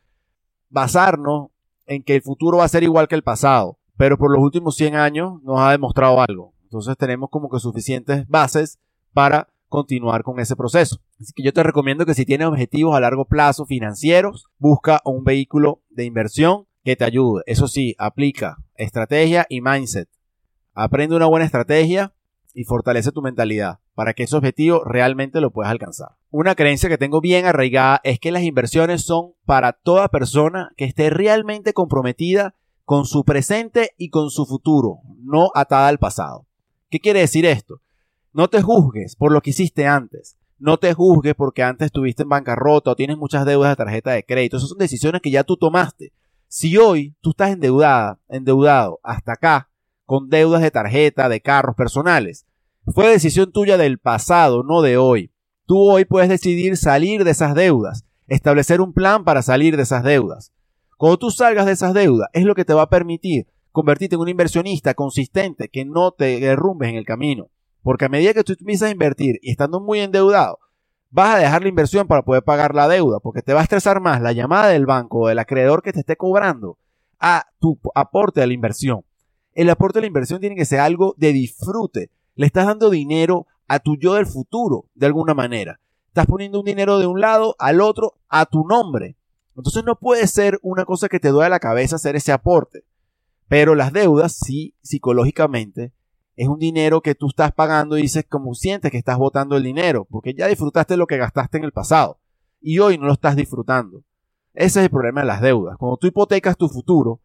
basarnos 0.69 1.49
en 1.85 2.03
que 2.03 2.15
el 2.15 2.21
futuro 2.21 2.57
va 2.57 2.65
a 2.65 2.69
ser 2.69 2.83
igual 2.83 3.07
que 3.07 3.15
el 3.15 3.23
pasado, 3.23 3.77
pero 3.95 4.17
por 4.17 4.31
los 4.31 4.41
últimos 4.41 4.75
100 4.75 4.95
años 4.95 5.41
nos 5.43 5.59
ha 5.59 5.71
demostrado 5.71 6.19
algo. 6.21 6.53
Entonces 6.63 6.97
tenemos 6.97 7.29
como 7.29 7.49
que 7.49 7.59
suficientes 7.59 8.27
bases 8.27 8.79
para 9.13 9.47
continuar 9.69 10.23
con 10.23 10.39
ese 10.39 10.55
proceso. 10.55 10.99
Así 11.21 11.31
que 11.33 11.43
yo 11.43 11.53
te 11.53 11.63
recomiendo 11.63 12.05
que 12.05 12.13
si 12.13 12.25
tienes 12.25 12.47
objetivos 12.47 12.95
a 12.95 12.99
largo 12.99 13.25
plazo 13.25 13.65
financieros, 13.65 14.47
busca 14.57 15.01
un 15.05 15.23
vehículo 15.23 15.81
de 15.89 16.05
inversión 16.05 16.65
que 16.83 16.95
te 16.95 17.05
ayude. 17.05 17.43
Eso 17.45 17.67
sí, 17.67 17.95
aplica 17.97 18.57
estrategia 18.75 19.45
y 19.49 19.61
mindset. 19.61 20.09
Aprende 20.73 21.15
una 21.15 21.27
buena 21.27 21.45
estrategia 21.45 22.13
y 22.53 22.63
fortalece 22.63 23.11
tu 23.11 23.21
mentalidad 23.21 23.79
para 23.93 24.13
que 24.13 24.23
ese 24.23 24.35
objetivo 24.35 24.83
realmente 24.83 25.41
lo 25.41 25.51
puedas 25.51 25.71
alcanzar. 25.71 26.09
Una 26.31 26.55
creencia 26.55 26.89
que 26.89 26.97
tengo 26.97 27.21
bien 27.21 27.45
arraigada 27.45 28.01
es 28.03 28.19
que 28.19 28.31
las 28.31 28.43
inversiones 28.43 29.03
son 29.03 29.33
para 29.45 29.73
toda 29.73 30.07
persona 30.07 30.71
que 30.77 30.85
esté 30.85 31.09
realmente 31.09 31.73
comprometida 31.73 32.55
con 32.85 33.05
su 33.05 33.23
presente 33.23 33.91
y 33.97 34.09
con 34.09 34.29
su 34.29 34.45
futuro, 34.45 34.99
no 35.21 35.51
atada 35.53 35.89
al 35.89 35.99
pasado. 35.99 36.47
¿Qué 36.89 36.99
quiere 36.99 37.19
decir 37.19 37.45
esto? 37.45 37.81
No 38.31 38.47
te 38.47 38.61
juzgues 38.61 39.15
por 39.15 39.31
lo 39.31 39.41
que 39.41 39.49
hiciste 39.49 39.87
antes. 39.87 40.37
No 40.59 40.77
te 40.77 40.93
juzgues 40.93 41.35
porque 41.35 41.63
antes 41.63 41.87
estuviste 41.87 42.23
en 42.23 42.29
bancarrota 42.29 42.91
o 42.91 42.95
tienes 42.95 43.17
muchas 43.17 43.45
deudas 43.45 43.71
de 43.71 43.75
tarjeta 43.77 44.11
de 44.11 44.23
crédito. 44.23 44.57
Esas 44.57 44.69
son 44.69 44.77
decisiones 44.77 45.21
que 45.21 45.31
ya 45.31 45.43
tú 45.43 45.57
tomaste. 45.57 46.13
Si 46.47 46.77
hoy 46.77 47.15
tú 47.21 47.31
estás 47.31 47.51
endeudada, 47.51 48.19
endeudado 48.27 48.99
hasta 49.03 49.33
acá, 49.33 49.69
con 50.05 50.29
deudas 50.29 50.61
de 50.61 50.71
tarjeta, 50.71 51.29
de 51.29 51.41
carros 51.41 51.75
personales, 51.75 52.45
fue 52.85 53.07
decisión 53.07 53.51
tuya 53.51 53.77
del 53.77 53.99
pasado, 53.99 54.63
no 54.63 54.81
de 54.81 54.97
hoy. 54.97 55.31
Tú 55.65 55.77
hoy 55.77 56.05
puedes 56.05 56.29
decidir 56.29 56.77
salir 56.77 57.23
de 57.23 57.31
esas 57.31 57.53
deudas, 57.55 58.05
establecer 58.27 58.81
un 58.81 58.93
plan 58.93 59.23
para 59.23 59.41
salir 59.41 59.77
de 59.77 59.83
esas 59.83 60.03
deudas. 60.03 60.51
Cuando 60.97 61.17
tú 61.17 61.31
salgas 61.31 61.67
de 61.67 61.73
esas 61.73 61.93
deudas, 61.93 62.29
es 62.33 62.43
lo 62.43 62.55
que 62.55 62.65
te 62.65 62.73
va 62.73 62.83
a 62.83 62.89
permitir 62.89 63.47
convertirte 63.71 64.15
en 64.15 64.21
un 64.21 64.29
inversionista 64.29 64.93
consistente 64.95 65.69
que 65.69 65.85
no 65.85 66.11
te 66.11 66.39
derrumbes 66.39 66.89
en 66.89 66.95
el 66.95 67.05
camino. 67.05 67.49
Porque 67.81 68.05
a 68.05 68.09
medida 68.09 68.33
que 68.33 68.43
tú 68.43 68.53
empiezas 68.59 68.89
a 68.89 68.91
invertir 68.91 69.39
y 69.41 69.51
estando 69.51 69.79
muy 69.79 69.99
endeudado, 69.99 70.59
vas 71.09 71.35
a 71.35 71.39
dejar 71.39 71.63
la 71.63 71.69
inversión 71.69 72.07
para 72.07 72.23
poder 72.23 72.43
pagar 72.43 72.75
la 72.75 72.87
deuda, 72.87 73.19
porque 73.19 73.41
te 73.41 73.53
va 73.53 73.61
a 73.61 73.63
estresar 73.63 73.99
más 74.01 74.21
la 74.21 74.31
llamada 74.31 74.67
del 74.69 74.85
banco 74.85 75.19
o 75.19 75.27
del 75.27 75.39
acreedor 75.39 75.81
que 75.81 75.93
te 75.93 76.01
esté 76.01 76.15
cobrando 76.15 76.77
a 77.19 77.45
tu 77.59 77.79
aporte 77.95 78.41
de 78.41 78.47
la 78.47 78.53
inversión. 78.53 79.03
El 79.53 79.69
aporte 79.69 79.97
de 79.97 80.01
la 80.01 80.07
inversión 80.07 80.39
tiene 80.39 80.55
que 80.55 80.65
ser 80.65 80.79
algo 80.79 81.15
de 81.17 81.33
disfrute. 81.33 82.11
Le 82.35 82.45
estás 82.45 82.65
dando 82.65 82.89
dinero 82.89 83.47
a 83.67 83.79
tu 83.79 83.97
yo 83.97 84.13
del 84.13 84.25
futuro, 84.25 84.85
de 84.93 85.05
alguna 85.05 85.33
manera. 85.33 85.79
Estás 86.07 86.27
poniendo 86.27 86.59
un 86.59 86.65
dinero 86.65 86.99
de 86.99 87.07
un 87.07 87.19
lado 87.19 87.55
al 87.59 87.81
otro 87.81 88.13
a 88.29 88.45
tu 88.45 88.65
nombre. 88.65 89.17
Entonces 89.55 89.83
no 89.83 89.95
puede 89.97 90.25
ser 90.27 90.59
una 90.61 90.85
cosa 90.85 91.09
que 91.09 91.19
te 91.19 91.29
duele 91.29 91.49
la 91.49 91.59
cabeza 91.59 91.97
hacer 91.97 92.15
ese 92.15 92.31
aporte. 92.31 92.83
Pero 93.47 93.75
las 93.75 93.91
deudas, 93.91 94.33
sí, 94.33 94.75
psicológicamente, 94.81 95.91
es 96.39 96.47
un 96.47 96.57
dinero 96.57 97.01
que 97.01 97.15
tú 97.15 97.27
estás 97.27 97.51
pagando 97.51 97.97
y 97.97 98.03
dices 98.03 98.23
como 98.25 98.55
sientes 98.55 98.91
que 98.91 98.97
estás 98.97 99.17
botando 99.17 99.57
el 99.57 99.63
dinero, 99.63 100.07
porque 100.09 100.33
ya 100.33 100.47
disfrutaste 100.47 100.95
lo 100.95 101.05
que 101.05 101.17
gastaste 101.17 101.57
en 101.57 101.65
el 101.65 101.73
pasado 101.73 102.21
y 102.61 102.79
hoy 102.79 102.97
no 102.97 103.07
lo 103.07 103.11
estás 103.11 103.35
disfrutando. 103.35 104.05
Ese 104.53 104.79
es 104.79 104.85
el 104.85 104.89
problema 104.89 105.19
de 105.19 105.27
las 105.27 105.41
deudas. 105.41 105.75
Cuando 105.77 105.97
tú 105.97 106.07
hipotecas 106.07 106.55
tu 106.55 106.69
futuro, 106.69 107.19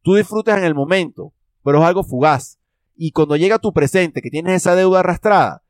tú 0.00 0.14
disfrutas 0.14 0.56
en 0.56 0.64
el 0.64 0.74
momento, 0.74 1.34
pero 1.62 1.78
es 1.78 1.84
algo 1.84 2.04
fugaz. 2.04 2.58
Y 2.96 3.12
cuando 3.12 3.36
llega 3.36 3.58
tu 3.58 3.74
presente, 3.74 4.22
que 4.22 4.30
tienes 4.30 4.54
esa 4.54 4.74
deuda 4.74 5.00
arrastrada, 5.00 5.62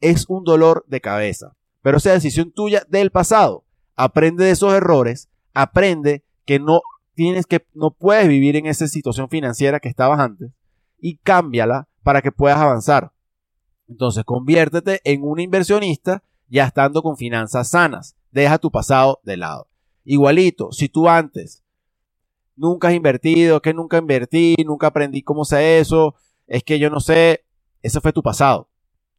es 0.00 0.24
un 0.30 0.42
dolor 0.42 0.86
de 0.88 1.02
cabeza. 1.02 1.54
Pero 1.82 1.98
esa 1.98 2.12
decisión 2.12 2.50
tuya 2.50 2.82
del 2.88 3.10
pasado. 3.10 3.66
Aprende 3.94 4.46
de 4.46 4.52
esos 4.52 4.72
errores, 4.72 5.28
aprende 5.52 6.24
que 6.46 6.58
no 6.58 6.80
tienes 7.12 7.44
que, 7.44 7.66
no 7.74 7.90
puedes 7.90 8.26
vivir 8.26 8.56
en 8.56 8.64
esa 8.64 8.88
situación 8.88 9.28
financiera 9.28 9.80
que 9.80 9.90
estabas 9.90 10.18
antes 10.18 10.50
y 10.98 11.18
cámbiala 11.18 11.88
para 12.02 12.22
que 12.22 12.32
puedas 12.32 12.58
avanzar. 12.58 13.12
Entonces, 13.88 14.24
conviértete 14.24 15.00
en 15.04 15.22
un 15.22 15.40
inversionista 15.40 16.22
ya 16.48 16.64
estando 16.64 17.02
con 17.02 17.16
finanzas 17.16 17.70
sanas. 17.70 18.16
Deja 18.30 18.58
tu 18.58 18.70
pasado 18.70 19.20
de 19.24 19.36
lado. 19.36 19.68
Igualito, 20.04 20.72
si 20.72 20.88
tú 20.88 21.08
antes 21.08 21.62
nunca 22.56 22.88
has 22.88 22.94
invertido, 22.94 23.62
que 23.62 23.74
nunca 23.74 23.98
invertí, 23.98 24.56
nunca 24.66 24.88
aprendí 24.88 25.22
cómo 25.22 25.44
se 25.44 25.78
eso, 25.78 26.14
es 26.46 26.62
que 26.64 26.78
yo 26.78 26.90
no 26.90 27.00
sé, 27.00 27.44
ese 27.82 28.00
fue 28.00 28.12
tu 28.12 28.22
pasado. 28.22 28.68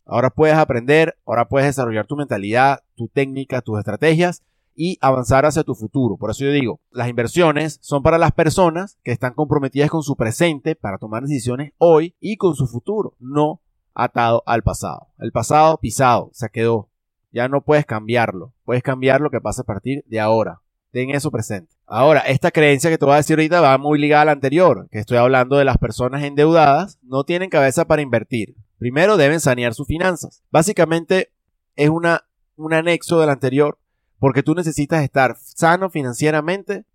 Ahora 0.05 0.29
puedes 0.29 0.57
aprender, 0.57 1.17
ahora 1.25 1.47
puedes 1.47 1.67
desarrollar 1.67 2.05
tu 2.05 2.15
mentalidad, 2.15 2.79
tu 2.95 3.07
técnica, 3.07 3.61
tus 3.61 3.79
estrategias 3.79 4.43
y 4.75 4.97
avanzar 5.01 5.45
hacia 5.45 5.63
tu 5.63 5.75
futuro. 5.75 6.17
Por 6.17 6.31
eso 6.31 6.43
yo 6.45 6.51
digo, 6.51 6.79
las 6.91 7.09
inversiones 7.09 7.79
son 7.81 8.03
para 8.03 8.17
las 8.17 8.31
personas 8.31 8.97
que 9.03 9.11
están 9.11 9.33
comprometidas 9.33 9.89
con 9.89 10.03
su 10.03 10.15
presente 10.15 10.75
para 10.75 10.97
tomar 10.97 11.23
decisiones 11.23 11.73
hoy 11.77 12.15
y 12.19 12.37
con 12.37 12.55
su 12.55 12.67
futuro, 12.67 13.15
no 13.19 13.61
atado 13.93 14.43
al 14.45 14.63
pasado. 14.63 15.07
El 15.19 15.31
pasado 15.31 15.77
pisado, 15.77 16.29
se 16.33 16.49
quedó. 16.49 16.89
Ya 17.31 17.47
no 17.47 17.61
puedes 17.61 17.85
cambiarlo. 17.85 18.53
Puedes 18.63 18.83
cambiar 18.83 19.21
lo 19.21 19.29
que 19.29 19.41
pasa 19.41 19.63
a 19.63 19.65
partir 19.65 20.03
de 20.07 20.19
ahora. 20.19 20.61
Ten 20.91 21.09
eso 21.09 21.31
presente. 21.31 21.73
Ahora, 21.87 22.21
esta 22.21 22.51
creencia 22.51 22.89
que 22.89 22.97
te 22.97 23.05
voy 23.05 23.15
a 23.15 23.17
decir 23.17 23.37
ahorita 23.37 23.61
va 23.61 23.77
muy 23.77 23.99
ligada 23.99 24.21
a 24.21 24.25
la 24.25 24.31
anterior, 24.31 24.87
que 24.91 24.99
estoy 24.99 25.17
hablando 25.17 25.57
de 25.57 25.65
las 25.65 25.77
personas 25.77 26.23
endeudadas, 26.23 26.99
no 27.01 27.23
tienen 27.23 27.49
cabeza 27.49 27.85
para 27.85 28.01
invertir. 28.01 28.55
Primero 28.77 29.17
deben 29.17 29.39
sanear 29.39 29.73
sus 29.73 29.87
finanzas. 29.87 30.43
Básicamente 30.51 31.31
es 31.75 31.89
una, 31.89 32.25
un 32.55 32.73
anexo 32.73 33.19
del 33.19 33.29
anterior 33.29 33.79
porque 34.23 34.41
tú 34.41 34.55
necesitas 34.55 35.03
estar 35.03 35.35
sano 35.37 35.89
financieramente 35.89 36.85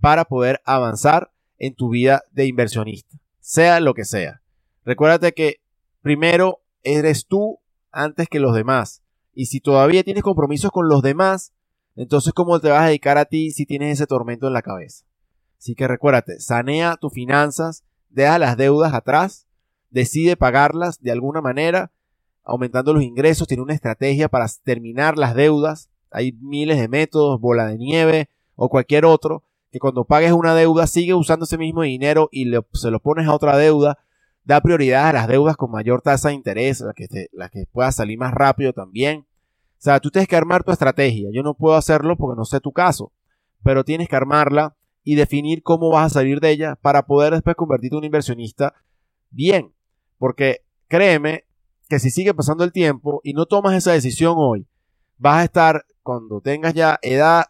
para 0.00 0.24
poder 0.24 0.60
avanzar 0.64 1.30
en 1.58 1.76
tu 1.76 1.90
vida 1.90 2.24
de 2.32 2.46
inversionista, 2.46 3.16
sea 3.38 3.78
lo 3.78 3.94
que 3.94 4.04
sea. 4.04 4.42
Recuérdate 4.84 5.32
que 5.32 5.60
primero 6.02 6.64
eres 6.82 7.28
tú 7.28 7.60
antes 7.92 8.28
que 8.28 8.40
los 8.40 8.52
demás. 8.52 9.04
Y 9.32 9.46
si 9.46 9.60
todavía 9.60 10.02
tienes 10.02 10.24
compromisos 10.24 10.72
con 10.72 10.88
los 10.88 11.02
demás, 11.02 11.52
entonces 11.94 12.32
¿cómo 12.32 12.58
te 12.58 12.70
vas 12.70 12.82
a 12.82 12.86
dedicar 12.86 13.16
a 13.16 13.26
ti 13.26 13.52
si 13.52 13.64
tienes 13.64 13.92
ese 13.92 14.08
tormento 14.08 14.48
en 14.48 14.52
la 14.52 14.62
cabeza? 14.62 15.04
Así 15.60 15.76
que 15.76 15.86
recuérdate, 15.86 16.40
sanea 16.40 16.96
tus 16.96 17.12
finanzas, 17.12 17.84
deja 18.08 18.40
las 18.40 18.56
deudas 18.56 18.92
atrás, 18.92 19.46
decide 19.90 20.36
pagarlas 20.36 21.00
de 21.00 21.12
alguna 21.12 21.40
manera, 21.40 21.92
aumentando 22.42 22.92
los 22.92 23.04
ingresos, 23.04 23.46
tiene 23.46 23.62
una 23.62 23.74
estrategia 23.74 24.28
para 24.28 24.48
terminar 24.64 25.16
las 25.16 25.36
deudas, 25.36 25.90
hay 26.10 26.32
miles 26.32 26.78
de 26.78 26.88
métodos, 26.88 27.40
bola 27.40 27.66
de 27.66 27.76
nieve 27.76 28.28
o 28.54 28.68
cualquier 28.68 29.04
otro, 29.04 29.44
que 29.70 29.78
cuando 29.78 30.04
pagues 30.04 30.32
una 30.32 30.54
deuda 30.54 30.86
sigue 30.86 31.14
usando 31.14 31.44
ese 31.44 31.58
mismo 31.58 31.82
dinero 31.82 32.28
y 32.32 32.50
se 32.72 32.90
lo 32.90 33.00
pones 33.00 33.26
a 33.26 33.34
otra 33.34 33.56
deuda. 33.56 33.98
Da 34.44 34.60
prioridad 34.60 35.08
a 35.08 35.12
las 35.12 35.28
deudas 35.28 35.56
con 35.56 35.72
mayor 35.72 36.02
tasa 36.02 36.28
de 36.28 36.34
interés, 36.34 36.80
la 36.80 36.92
que, 36.92 37.08
te, 37.08 37.28
la 37.32 37.48
que 37.48 37.66
pueda 37.72 37.90
salir 37.90 38.16
más 38.16 38.32
rápido 38.32 38.72
también. 38.72 39.26
O 39.72 39.82
sea, 39.82 39.98
tú 39.98 40.10
tienes 40.10 40.28
que 40.28 40.36
armar 40.36 40.62
tu 40.62 40.70
estrategia. 40.70 41.30
Yo 41.32 41.42
no 41.42 41.54
puedo 41.54 41.74
hacerlo 41.74 42.16
porque 42.16 42.38
no 42.38 42.44
sé 42.44 42.60
tu 42.60 42.72
caso, 42.72 43.12
pero 43.64 43.82
tienes 43.82 44.08
que 44.08 44.14
armarla 44.14 44.76
y 45.02 45.16
definir 45.16 45.62
cómo 45.62 45.90
vas 45.90 46.06
a 46.06 46.14
salir 46.20 46.40
de 46.40 46.50
ella 46.50 46.76
para 46.76 47.06
poder 47.06 47.32
después 47.32 47.56
convertirte 47.56 47.96
en 47.96 47.98
un 47.98 48.04
inversionista 48.04 48.74
bien. 49.30 49.72
Porque 50.16 50.64
créeme 50.88 51.44
que 51.88 51.98
si 51.98 52.10
sigue 52.10 52.32
pasando 52.32 52.64
el 52.64 52.72
tiempo 52.72 53.20
y 53.24 53.32
no 53.32 53.46
tomas 53.46 53.74
esa 53.74 53.92
decisión 53.92 54.34
hoy, 54.36 54.66
vas 55.18 55.38
a 55.38 55.44
estar 55.44 55.84
cuando 56.06 56.40
tengas 56.40 56.72
ya 56.72 57.00
edad 57.02 57.46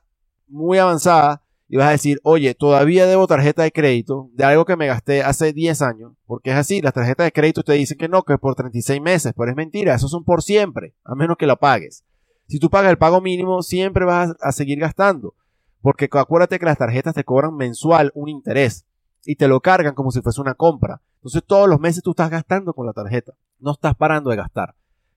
muy 0.49 0.79
avanzada 0.79 1.43
y 1.69 1.77
vas 1.77 1.89
a 1.89 1.91
decir, 1.91 2.21
oye, 2.23 2.55
todavía 2.55 3.05
debo 3.05 3.27
tarjeta 3.27 3.65
de 3.65 3.71
crédito 3.71 4.31
de 4.33 4.45
algo 4.45 4.65
que 4.65 4.77
me 4.77 4.87
gasté 4.87 5.23
hace 5.23 5.53
10 5.53 5.83
años, 5.83 6.13
porque 6.25 6.53
es 6.53 6.57
así, 6.57 6.81
las 6.81 6.95
tarjetas 6.95 7.27
de 7.27 7.33
crédito 7.33 7.63
te 7.63 7.75
dicen 7.75 7.99
que 7.99 8.09
no, 8.09 8.23
que 8.23 8.33
es 8.33 8.41
por 8.41 8.55
36 8.55 9.03
meses, 9.03 9.35
pero 9.37 9.51
es 9.51 9.57
mentira, 9.57 9.95
esos 9.95 10.11
son 10.11 10.25
por 10.25 10.43
siempre, 10.43 10.95
a 11.05 11.15
menos 11.15 11.37
que 11.37 11.47
lo 11.47 11.59
pagues. 11.59 12.03
Si 12.49 12.59
tú 12.59 12.71
pagas 12.71 12.91
el 12.91 12.97
pago 12.97 13.21
mínimo, 13.21 13.63
siempre 13.63 14.07
vas 14.07 14.35
a 14.41 14.53
seguir 14.53 14.79
gastando, 14.79 15.35
porque 15.83 16.09
acuérdate 16.11 16.59
que 16.59 16.65
las 16.65 16.79
tarjetas 16.79 17.15
te 17.15 17.25
cobran 17.25 17.55
mensual 17.57 18.11
un 18.15 18.31
interés 18.31 18.87
y 19.27 19.37
te 19.37 19.49
lo 19.49 19.61
cargan 19.61 19.95
como 19.95 20.13
si 20.13 20.23
fuese 20.23 20.41
una 20.41 20.55
compra. 20.55 21.03
Entonces 21.17 21.45
todos 21.45 21.69
los 21.69 21.79
meses 21.79 22.03
tú 22.03 22.13
estás 22.13 22.31
gastando 22.31 22.73
con 22.73 22.87
la 22.87 22.95
tarjeta, 22.95 23.35
no 23.59 23.73
estás 23.73 23.95
parando 23.97 24.31
de 24.31 24.37
gastar 24.37 24.75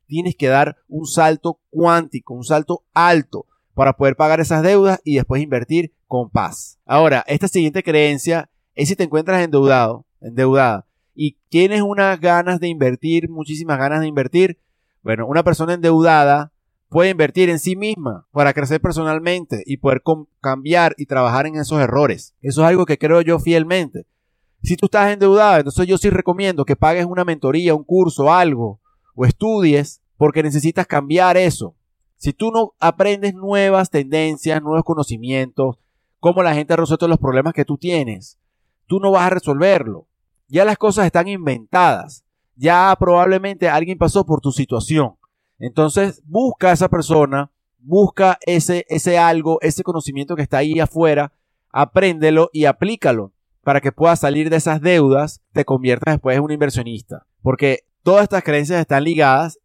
tienes 0.09 0.35
que 0.35 0.47
dar 0.47 0.75
un 0.87 1.05
salto 1.05 1.59
cuántico, 1.69 2.33
un 2.33 2.43
salto 2.43 2.83
alto 2.93 3.45
para 3.75 3.93
poder 3.93 4.15
pagar 4.15 4.41
esas 4.41 4.63
deudas 4.63 4.99
y 5.05 5.15
después 5.15 5.41
invertir 5.41 5.93
con 6.07 6.29
paz. 6.29 6.79
Ahora, 6.85 7.23
esta 7.27 7.47
siguiente 7.47 7.83
creencia 7.83 8.49
es 8.73 8.89
si 8.89 8.95
te 8.95 9.03
encuentras 9.03 9.41
endeudado, 9.41 10.05
endeudada 10.19 10.87
y 11.13 11.37
tienes 11.49 11.81
unas 11.83 12.19
ganas 12.19 12.59
de 12.59 12.67
invertir, 12.67 13.29
muchísimas 13.29 13.77
ganas 13.77 14.01
de 14.01 14.07
invertir, 14.07 14.59
bueno, 15.03 15.27
una 15.27 15.43
persona 15.43 15.75
endeudada 15.75 16.51
puede 16.89 17.11
invertir 17.11 17.49
en 17.49 17.59
sí 17.59 17.75
misma 17.75 18.25
para 18.31 18.53
crecer 18.53 18.81
personalmente 18.81 19.61
y 19.65 19.77
poder 19.77 20.01
cambiar 20.41 20.95
y 20.97 21.05
trabajar 21.05 21.45
en 21.45 21.55
esos 21.55 21.79
errores. 21.79 22.33
Eso 22.41 22.61
es 22.63 22.67
algo 22.67 22.85
que 22.85 22.97
creo 22.97 23.21
yo 23.21 23.37
fielmente. 23.37 24.07
Si 24.63 24.75
tú 24.75 24.87
estás 24.87 25.13
endeudado, 25.13 25.57
entonces 25.57 25.87
yo 25.87 25.97
sí 25.97 26.09
recomiendo 26.09 26.65
que 26.65 26.75
pagues 26.75 27.05
una 27.05 27.23
mentoría, 27.23 27.75
un 27.75 27.83
curso, 27.83 28.33
algo, 28.33 28.78
o 29.19 29.25
estudies 29.25 30.01
porque 30.15 30.43
necesitas 30.43 30.87
cambiar 30.87 31.35
eso. 31.35 31.75
Si 32.15 32.31
tú 32.31 32.51
no 32.51 32.73
aprendes 32.79 33.33
nuevas 33.33 33.89
tendencias, 33.89 34.61
nuevos 34.61 34.85
conocimientos, 34.85 35.75
cómo 36.21 36.41
la 36.41 36.53
gente 36.53 36.71
ha 36.71 36.77
resuelto 36.77 37.05
los 37.09 37.17
problemas 37.17 37.53
que 37.53 37.65
tú 37.65 37.77
tienes, 37.77 38.39
tú 38.87 39.01
no 39.01 39.11
vas 39.11 39.23
a 39.23 39.31
resolverlo. 39.31 40.07
Ya 40.47 40.63
las 40.63 40.77
cosas 40.77 41.05
están 41.05 41.27
inventadas. 41.27 42.23
Ya 42.55 42.95
probablemente 42.97 43.67
alguien 43.67 43.97
pasó 43.97 44.25
por 44.25 44.39
tu 44.39 44.53
situación. 44.53 45.15
Entonces, 45.59 46.21
busca 46.25 46.69
a 46.69 46.73
esa 46.73 46.87
persona, 46.87 47.51
busca 47.77 48.37
ese, 48.45 48.85
ese 48.87 49.17
algo, 49.17 49.59
ese 49.61 49.83
conocimiento 49.83 50.37
que 50.37 50.43
está 50.43 50.59
ahí 50.59 50.79
afuera, 50.79 51.33
apréndelo 51.71 52.49
y 52.53 52.65
aplícalo 52.65 53.33
para 53.65 53.81
que 53.81 53.91
puedas 53.91 54.21
salir 54.21 54.49
de 54.49 54.55
esas 54.55 54.79
deudas, 54.79 55.41
te 55.51 55.65
conviertas 55.65 56.13
después 56.15 56.37
en 56.37 56.43
un 56.43 56.51
inversionista. 56.51 57.25
Porque 57.41 57.83
todas 58.03 58.23
estas 58.23 58.43
creencias 58.43 58.79
están 58.79 59.03
ligadas 59.03 59.59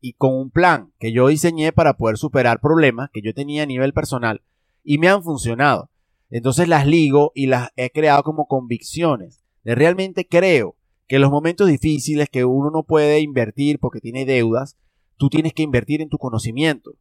y 0.00 0.14
con 0.14 0.34
un 0.34 0.50
plan 0.50 0.92
que 0.98 1.12
yo 1.12 1.28
diseñé 1.28 1.72
para 1.72 1.96
poder 1.96 2.18
superar 2.18 2.60
problemas 2.60 3.10
que 3.12 3.22
yo 3.22 3.32
tenía 3.34 3.62
a 3.62 3.66
nivel 3.66 3.92
personal 3.92 4.42
y 4.82 4.98
me 4.98 5.08
han 5.08 5.22
funcionado. 5.22 5.90
Entonces 6.30 6.66
las 6.66 6.86
ligo 6.86 7.30
y 7.34 7.46
las 7.46 7.70
he 7.76 7.90
creado 7.90 8.22
como 8.22 8.46
convicciones. 8.46 9.44
De 9.64 9.74
realmente 9.74 10.26
creo 10.26 10.76
que 11.06 11.16
en 11.16 11.22
los 11.22 11.30
momentos 11.30 11.68
difíciles 11.68 12.28
que 12.30 12.44
uno 12.44 12.70
no 12.70 12.84
puede 12.84 13.20
invertir 13.20 13.78
porque 13.78 14.00
tiene 14.00 14.24
deudas, 14.24 14.76
tú 15.16 15.28
tienes 15.28 15.52
que 15.52 15.62
invertir 15.62 16.00
en 16.00 16.08
tu 16.08 16.18
conocimiento. 16.18 16.92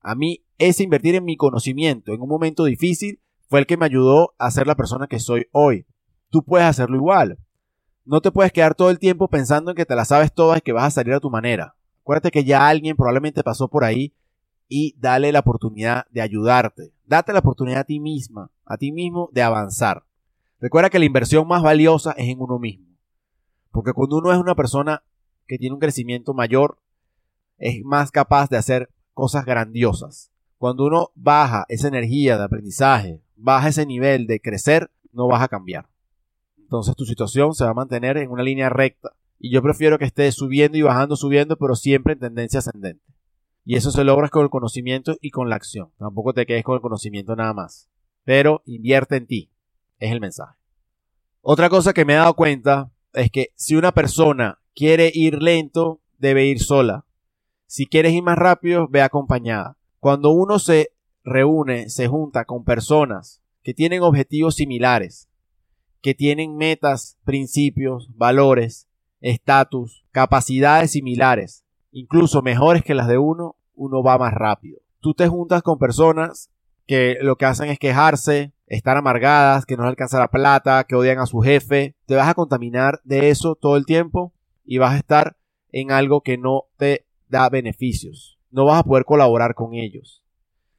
A 0.00 0.14
mí, 0.14 0.44
ese 0.56 0.82
invertir 0.82 1.14
en 1.14 1.24
mi 1.24 1.36
conocimiento 1.36 2.14
en 2.14 2.22
un 2.22 2.28
momento 2.28 2.64
difícil 2.64 3.20
fue 3.48 3.60
el 3.60 3.66
que 3.66 3.76
me 3.76 3.86
ayudó 3.86 4.34
a 4.38 4.50
ser 4.50 4.66
la 4.66 4.76
persona 4.76 5.08
que 5.08 5.18
soy 5.18 5.46
hoy. 5.52 5.84
Tú 6.30 6.44
puedes 6.44 6.66
hacerlo 6.66 6.96
igual. 6.96 7.38
No 8.04 8.20
te 8.20 8.32
puedes 8.32 8.52
quedar 8.52 8.74
todo 8.74 8.90
el 8.90 8.98
tiempo 8.98 9.28
pensando 9.28 9.70
en 9.70 9.76
que 9.76 9.86
te 9.86 9.94
la 9.94 10.04
sabes 10.04 10.32
todas 10.32 10.58
y 10.58 10.62
que 10.62 10.72
vas 10.72 10.84
a 10.84 10.90
salir 10.90 11.14
a 11.14 11.20
tu 11.20 11.30
manera. 11.30 11.74
Acuérdate 12.02 12.30
que 12.30 12.44
ya 12.44 12.66
alguien 12.66 12.96
probablemente 12.96 13.42
pasó 13.42 13.68
por 13.68 13.84
ahí 13.84 14.14
y 14.68 14.94
dale 14.98 15.32
la 15.32 15.40
oportunidad 15.40 16.06
de 16.10 16.22
ayudarte. 16.22 16.92
Date 17.06 17.32
la 17.32 17.40
oportunidad 17.40 17.80
a 17.80 17.84
ti 17.84 18.00
misma, 18.00 18.50
a 18.64 18.76
ti 18.76 18.92
mismo 18.92 19.28
de 19.32 19.42
avanzar. 19.42 20.04
Recuerda 20.60 20.90
que 20.90 20.98
la 20.98 21.04
inversión 21.04 21.46
más 21.46 21.62
valiosa 21.62 22.12
es 22.12 22.28
en 22.28 22.40
uno 22.40 22.58
mismo. 22.58 22.86
Porque 23.70 23.92
cuando 23.92 24.18
uno 24.18 24.32
es 24.32 24.38
una 24.38 24.54
persona 24.54 25.02
que 25.46 25.58
tiene 25.58 25.74
un 25.74 25.80
crecimiento 25.80 26.34
mayor, 26.34 26.78
es 27.58 27.84
más 27.84 28.10
capaz 28.10 28.48
de 28.48 28.56
hacer 28.56 28.90
cosas 29.12 29.44
grandiosas. 29.44 30.30
Cuando 30.56 30.86
uno 30.86 31.10
baja 31.14 31.66
esa 31.68 31.88
energía 31.88 32.38
de 32.38 32.44
aprendizaje, 32.44 33.20
baja 33.36 33.68
ese 33.68 33.86
nivel 33.86 34.26
de 34.26 34.40
crecer, 34.40 34.90
no 35.12 35.26
vas 35.26 35.42
a 35.42 35.48
cambiar. 35.48 35.89
Entonces 36.70 36.94
tu 36.94 37.04
situación 37.04 37.52
se 37.52 37.64
va 37.64 37.70
a 37.70 37.74
mantener 37.74 38.16
en 38.16 38.30
una 38.30 38.44
línea 38.44 38.68
recta. 38.68 39.10
Y 39.40 39.50
yo 39.50 39.60
prefiero 39.60 39.98
que 39.98 40.04
esté 40.04 40.30
subiendo 40.30 40.78
y 40.78 40.82
bajando, 40.82 41.16
subiendo, 41.16 41.56
pero 41.56 41.74
siempre 41.74 42.12
en 42.12 42.20
tendencia 42.20 42.60
ascendente. 42.60 43.02
Y 43.64 43.74
eso 43.74 43.90
se 43.90 44.04
logra 44.04 44.28
con 44.28 44.44
el 44.44 44.50
conocimiento 44.50 45.16
y 45.20 45.30
con 45.30 45.50
la 45.50 45.56
acción. 45.56 45.90
Tampoco 45.98 46.32
te 46.32 46.46
quedes 46.46 46.62
con 46.62 46.76
el 46.76 46.80
conocimiento 46.80 47.34
nada 47.34 47.54
más. 47.54 47.88
Pero 48.22 48.62
invierte 48.66 49.16
en 49.16 49.26
ti. 49.26 49.50
Es 49.98 50.12
el 50.12 50.20
mensaje. 50.20 50.56
Otra 51.40 51.68
cosa 51.70 51.92
que 51.92 52.04
me 52.04 52.12
he 52.12 52.16
dado 52.16 52.34
cuenta 52.34 52.92
es 53.14 53.32
que 53.32 53.48
si 53.56 53.74
una 53.74 53.90
persona 53.90 54.60
quiere 54.72 55.10
ir 55.12 55.42
lento, 55.42 56.00
debe 56.18 56.44
ir 56.44 56.60
sola. 56.60 57.04
Si 57.66 57.86
quieres 57.86 58.12
ir 58.12 58.22
más 58.22 58.38
rápido, 58.38 58.86
ve 58.86 59.02
acompañada. 59.02 59.76
Cuando 59.98 60.30
uno 60.30 60.60
se 60.60 60.92
reúne, 61.24 61.90
se 61.90 62.06
junta 62.06 62.44
con 62.44 62.62
personas 62.62 63.42
que 63.64 63.74
tienen 63.74 64.02
objetivos 64.02 64.54
similares, 64.54 65.29
que 66.02 66.14
tienen 66.14 66.56
metas, 66.56 67.18
principios, 67.24 68.08
valores, 68.16 68.88
estatus, 69.20 70.04
capacidades 70.12 70.92
similares, 70.92 71.64
incluso 71.92 72.42
mejores 72.42 72.82
que 72.82 72.94
las 72.94 73.08
de 73.08 73.18
uno, 73.18 73.56
uno 73.74 74.02
va 74.02 74.18
más 74.18 74.34
rápido. 74.34 74.80
Tú 75.00 75.14
te 75.14 75.28
juntas 75.28 75.62
con 75.62 75.78
personas 75.78 76.50
que 76.86 77.18
lo 77.20 77.36
que 77.36 77.46
hacen 77.46 77.70
es 77.70 77.78
quejarse, 77.78 78.52
estar 78.66 78.96
amargadas, 78.96 79.66
que 79.66 79.76
no 79.76 79.84
les 79.84 79.90
alcanza 79.90 80.18
la 80.18 80.28
plata, 80.28 80.84
que 80.84 80.96
odian 80.96 81.18
a 81.18 81.26
su 81.26 81.40
jefe. 81.40 81.96
Te 82.06 82.14
vas 82.16 82.28
a 82.28 82.34
contaminar 82.34 83.00
de 83.04 83.30
eso 83.30 83.54
todo 83.54 83.76
el 83.76 83.86
tiempo 83.86 84.32
y 84.64 84.78
vas 84.78 84.94
a 84.94 84.98
estar 84.98 85.36
en 85.72 85.92
algo 85.92 86.22
que 86.22 86.38
no 86.38 86.64
te 86.76 87.06
da 87.28 87.48
beneficios. 87.48 88.38
No 88.50 88.64
vas 88.64 88.80
a 88.80 88.84
poder 88.84 89.04
colaborar 89.04 89.54
con 89.54 89.74
ellos. 89.74 90.22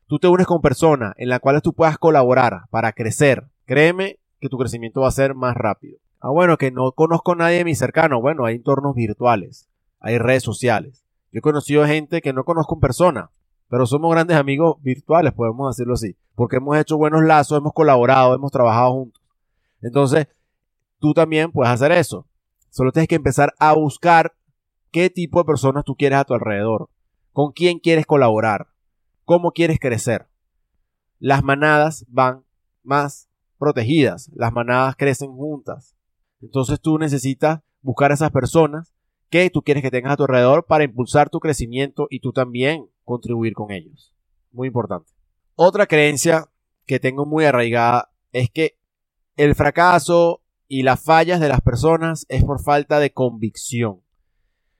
Tú 0.07 0.19
te 0.19 0.27
unes 0.27 0.45
con 0.45 0.61
personas 0.61 1.13
en 1.17 1.29
las 1.29 1.39
cuales 1.39 1.61
tú 1.61 1.73
puedas 1.73 1.97
colaborar 1.97 2.63
para 2.69 2.91
crecer. 2.91 3.45
Créeme 3.65 4.19
que 4.41 4.49
tu 4.49 4.57
crecimiento 4.57 5.01
va 5.01 5.07
a 5.07 5.11
ser 5.11 5.35
más 5.35 5.55
rápido. 5.55 5.99
Ah, 6.19 6.29
bueno, 6.29 6.57
que 6.57 6.71
no 6.71 6.91
conozco 6.91 7.33
a 7.33 7.35
nadie 7.35 7.59
de 7.59 7.65
mi 7.65 7.75
cercano. 7.75 8.19
Bueno, 8.19 8.45
hay 8.45 8.55
entornos 8.55 8.95
virtuales, 8.95 9.69
hay 9.99 10.17
redes 10.17 10.43
sociales. 10.43 11.05
Yo 11.31 11.39
he 11.39 11.41
conocido 11.41 11.85
gente 11.85 12.21
que 12.21 12.33
no 12.33 12.43
conozco 12.43 12.75
en 12.75 12.81
persona, 12.81 13.31
pero 13.69 13.85
somos 13.85 14.11
grandes 14.11 14.35
amigos 14.35 14.81
virtuales, 14.81 15.31
podemos 15.33 15.75
decirlo 15.75 15.93
así, 15.93 16.17
porque 16.35 16.57
hemos 16.57 16.77
hecho 16.77 16.97
buenos 16.97 17.23
lazos, 17.23 17.57
hemos 17.57 17.71
colaborado, 17.71 18.35
hemos 18.35 18.51
trabajado 18.51 18.91
juntos. 18.91 19.23
Entonces, 19.81 20.27
tú 20.99 21.13
también 21.13 21.51
puedes 21.51 21.71
hacer 21.71 21.91
eso. 21.91 22.27
Solo 22.69 22.91
tienes 22.91 23.07
que 23.07 23.15
empezar 23.15 23.53
a 23.59 23.73
buscar 23.73 24.33
qué 24.91 25.09
tipo 25.09 25.39
de 25.39 25.45
personas 25.45 25.85
tú 25.85 25.95
quieres 25.95 26.19
a 26.19 26.25
tu 26.25 26.33
alrededor, 26.33 26.89
con 27.31 27.51
quién 27.51 27.79
quieres 27.79 28.05
colaborar, 28.05 28.67
cómo 29.23 29.51
quieres 29.51 29.79
crecer. 29.79 30.27
Las 31.19 31.43
manadas 31.43 32.05
van 32.09 32.43
más 32.83 33.30
protegidas, 33.61 34.31
las 34.33 34.51
manadas 34.51 34.95
crecen 34.95 35.33
juntas. 35.33 35.95
Entonces 36.41 36.81
tú 36.81 36.97
necesitas 36.97 37.61
buscar 37.81 38.09
a 38.09 38.15
esas 38.15 38.31
personas 38.31 38.91
que 39.29 39.51
tú 39.51 39.61
quieres 39.61 39.83
que 39.83 39.91
tengas 39.91 40.13
a 40.13 40.17
tu 40.17 40.23
alrededor 40.23 40.65
para 40.65 40.83
impulsar 40.83 41.29
tu 41.29 41.39
crecimiento 41.39 42.07
y 42.09 42.21
tú 42.21 42.33
también 42.33 42.87
contribuir 43.05 43.53
con 43.53 43.69
ellos. 43.69 44.15
Muy 44.51 44.67
importante. 44.67 45.11
Otra 45.53 45.85
creencia 45.85 46.49
que 46.87 46.99
tengo 46.99 47.27
muy 47.27 47.45
arraigada 47.45 48.11
es 48.31 48.49
que 48.49 48.79
el 49.35 49.53
fracaso 49.53 50.41
y 50.67 50.81
las 50.81 51.03
fallas 51.03 51.39
de 51.39 51.47
las 51.47 51.61
personas 51.61 52.25
es 52.29 52.43
por 52.43 52.63
falta 52.63 52.99
de 52.99 53.13
convicción. 53.13 54.01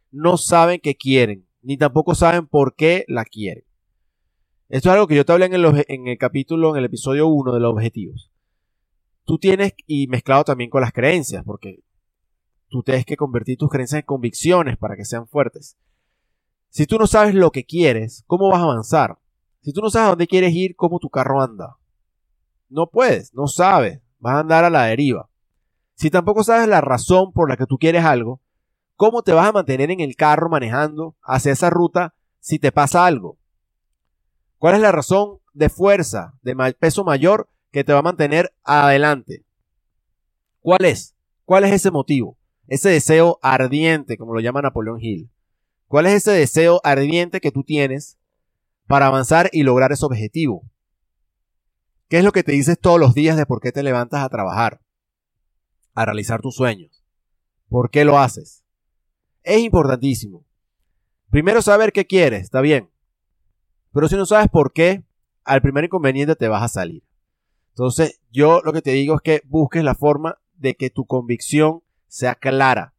No 0.10 0.38
saben 0.38 0.80
qué 0.82 0.96
quieren, 0.96 1.48
ni 1.62 1.78
tampoco 1.78 2.15
saben 2.15 2.48
por 2.48 2.76
qué 2.76 3.06
la 3.08 3.26
quieren. 3.26 3.63
Esto 4.70 4.89
es 4.89 4.94
algo 4.94 5.06
que 5.06 5.15
yo 5.15 5.24
te 5.24 5.34
hablé 5.34 5.46
en 5.46 5.54
el, 5.54 5.86
en 5.88 6.08
el 6.08 6.17
capítulo, 6.17 6.72
en 6.72 6.80
el 6.80 6.86
episodio 6.86 7.28
1 7.28 7.54
de 7.54 7.60
los 7.60 7.74
objetivos. 7.74 8.31
Tú 9.32 9.38
tienes, 9.38 9.72
y 9.88 10.08
mezclado 10.08 10.44
también 10.44 10.70
con 10.70 10.82
las 10.82 10.91
creencias, 10.91 11.46
porque 11.46 11.86
tú 12.67 12.84
tienes 12.84 13.06
que 13.06 13.15
convertir 13.15 13.58
tus 13.58 13.70
creencias 13.70 14.02
en 14.02 14.06
convicciones 14.06 14.78
para 14.78 14.98
que 14.98 15.06
sean 15.06 15.26
fuertes. 15.26 15.78
Si 16.67 16.86
tú 16.86 16.98
no 16.98 17.08
sabes 17.08 17.34
lo 17.34 17.50
que 17.52 17.63
quieres, 17.63 18.26
¿cómo 18.28 18.50
vas 18.50 18.60
a 18.60 18.63
avanzar? 18.63 19.20
Si 19.62 19.72
tú 19.72 19.80
no 19.80 19.89
sabes 19.89 20.08
a 20.08 20.10
dónde 20.10 20.28
quieres 20.28 20.54
ir, 20.54 20.76
¿cómo 20.76 21.00
tu 21.00 21.10
carro 21.10 21.41
anda? 21.41 21.78
No 22.67 22.89
puedes, 22.89 23.34
no 23.34 23.48
sabes, 23.48 24.02
vas 24.20 24.36
a 24.36 24.39
andar 24.39 24.65
a 24.65 24.70
la 24.70 24.84
deriva. 24.88 25.30
Si 25.94 26.10
tampoco 26.10 26.44
sabes 26.44 26.67
la 26.67 26.82
razón 26.82 27.32
por 27.32 27.50
la 27.50 27.56
que 27.56 27.67
tú 27.67 27.78
quieres 27.78 28.04
algo, 28.04 28.41
¿cómo 28.98 29.22
te 29.22 29.32
vas 29.32 29.48
a 29.48 29.54
mantener 29.54 29.91
en 29.91 30.02
el 30.02 30.17
carro 30.17 30.50
manejando 30.50 31.15
hacia 31.22 31.54
esa 31.54 31.70
ruta 31.70 32.15
si 32.41 32.60
te 32.60 32.74
pasa 32.74 33.06
algo? 33.06 33.38
¿Cuál 34.58 34.76
es 34.76 34.82
la 34.82 34.91
razón 34.91 35.38
de 35.54 35.70
fuerza, 35.70 36.34
de 36.41 36.76
peso 36.78 37.06
mayor 37.06 37.48
que 37.71 37.84
te 37.84 37.93
va 37.93 37.99
a 37.99 38.03
mantener 38.03 38.53
adelante? 38.63 39.45
¿Cuál 40.60 40.86
es? 40.86 41.15
¿Cuál 41.45 41.63
es 41.63 41.73
ese 41.73 41.91
motivo? 41.91 42.38
ese 42.71 42.88
deseo 42.88 43.38
ardiente, 43.41 44.15
como 44.15 44.34
lo 44.34 44.39
llama 44.39 44.62
Napoleón 44.62 44.97
Hill. 45.01 45.29
¿Cuál 45.88 46.05
es 46.05 46.13
ese 46.13 46.31
deseo 46.31 46.79
ardiente 46.86 47.41
que 47.41 47.51
tú 47.51 47.65
tienes 47.65 48.17
para 48.88 49.07
avanzar 49.07 49.49
y 49.51 49.63
lograr 49.63 49.91
ese 49.91 50.05
objetivo? 50.05 50.63
¿Qué 52.07 52.19
es 52.19 52.23
lo 52.23 52.31
que 52.31 52.43
te 52.43 52.53
dices 52.53 52.79
todos 52.79 52.97
los 52.97 53.13
días 53.13 53.36
de 53.36 53.45
por 53.45 53.60
qué 53.60 53.73
te 53.73 53.84
levantas 53.84 54.23
a 54.23 54.29
trabajar? 54.29 54.79
A 55.93 56.05
realizar 56.05 56.39
tus 56.39 56.55
sueños. 56.55 57.03
¿Por 57.67 57.89
qué 57.89 58.05
lo 58.05 58.19
haces? 58.19 58.63
Es 59.43 59.60
importantísimo. 59.60 60.45
Primero 61.29 61.62
saber 61.62 61.91
qué 61.91 62.07
quieres, 62.07 62.43
está 62.43 62.62
bien. 62.62 62.89
Pero 63.91 64.07
si 64.07 64.15
no 64.15 64.25
sabes 64.25 64.47
por 64.47 64.71
qué, 64.71 65.03
al 65.43 65.62
primer 65.62 65.84
inconveniente 65.84 66.38
te 66.38 66.47
vas 66.47 66.63
a 66.63 66.69
salir. 66.69 67.03
Entonces, 67.82 68.22
yo 68.32 68.62
lo 68.63 68.74
que 68.74 68.84
te 68.84 68.91
digo 68.91 69.15
es 69.15 69.22
que 69.24 69.41
busques 69.46 69.84
la 69.84 69.96
forma 69.96 70.39
de 70.54 70.76
que 70.76 70.91
tu 70.91 71.08
convicción 71.08 71.82
sea 72.06 72.36
clara. 72.36 72.94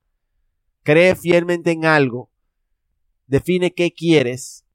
Cree 0.82 1.14
fielmente 1.14 1.70
en 1.70 1.84
algo, 1.84 2.32
define 3.28 3.74
qué 3.74 3.92
quieres 3.92 4.66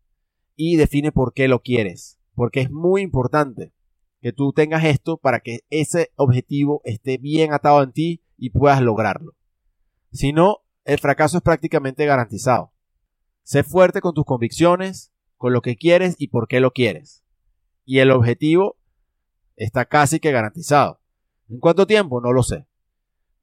y 0.56 0.78
define 0.78 1.12
por 1.12 1.34
qué 1.34 1.50
lo 1.50 1.60
quieres. 1.60 2.18
Porque 2.36 2.62
es 2.62 2.72
muy 2.72 3.02
importante 3.02 3.74
que 4.22 4.32
tú 4.32 4.54
tengas 4.54 4.86
esto 4.86 5.18
para 5.18 5.42
que 5.42 5.66
ese 5.70 6.14
objetivo 6.16 6.80
esté 6.86 7.18
bien 7.18 7.52
atado 7.52 7.84
en 7.84 7.92
ti 7.92 8.24
y 8.38 8.52
puedas 8.52 8.82
lograrlo. 8.82 9.36
Si 10.14 10.32
no, 10.32 10.60
el 10.86 11.00
fracaso 11.00 11.36
es 11.36 11.44
prácticamente 11.44 12.06
garantizado. 12.06 12.72
Sé 13.44 13.62
fuerte 13.62 14.00
con 14.00 14.14
tus 14.14 14.24
convicciones, 14.24 15.12
con 15.36 15.52
lo 15.52 15.62
que 15.62 15.76
quieres 15.76 16.16
y 16.18 16.30
por 16.30 16.48
qué 16.48 16.62
lo 16.62 16.72
quieres. 16.72 17.26
Y 17.84 18.00
el 18.00 18.12
objetivo 18.12 18.78
está 19.58 19.84
casi 19.84 20.22
que 20.22 20.32
garantizado. 20.32 21.02
¿En 21.50 21.60
cuánto 21.60 21.86
tiempo? 21.86 22.22
No 22.22 22.32
lo 22.32 22.44
sé 22.44 22.66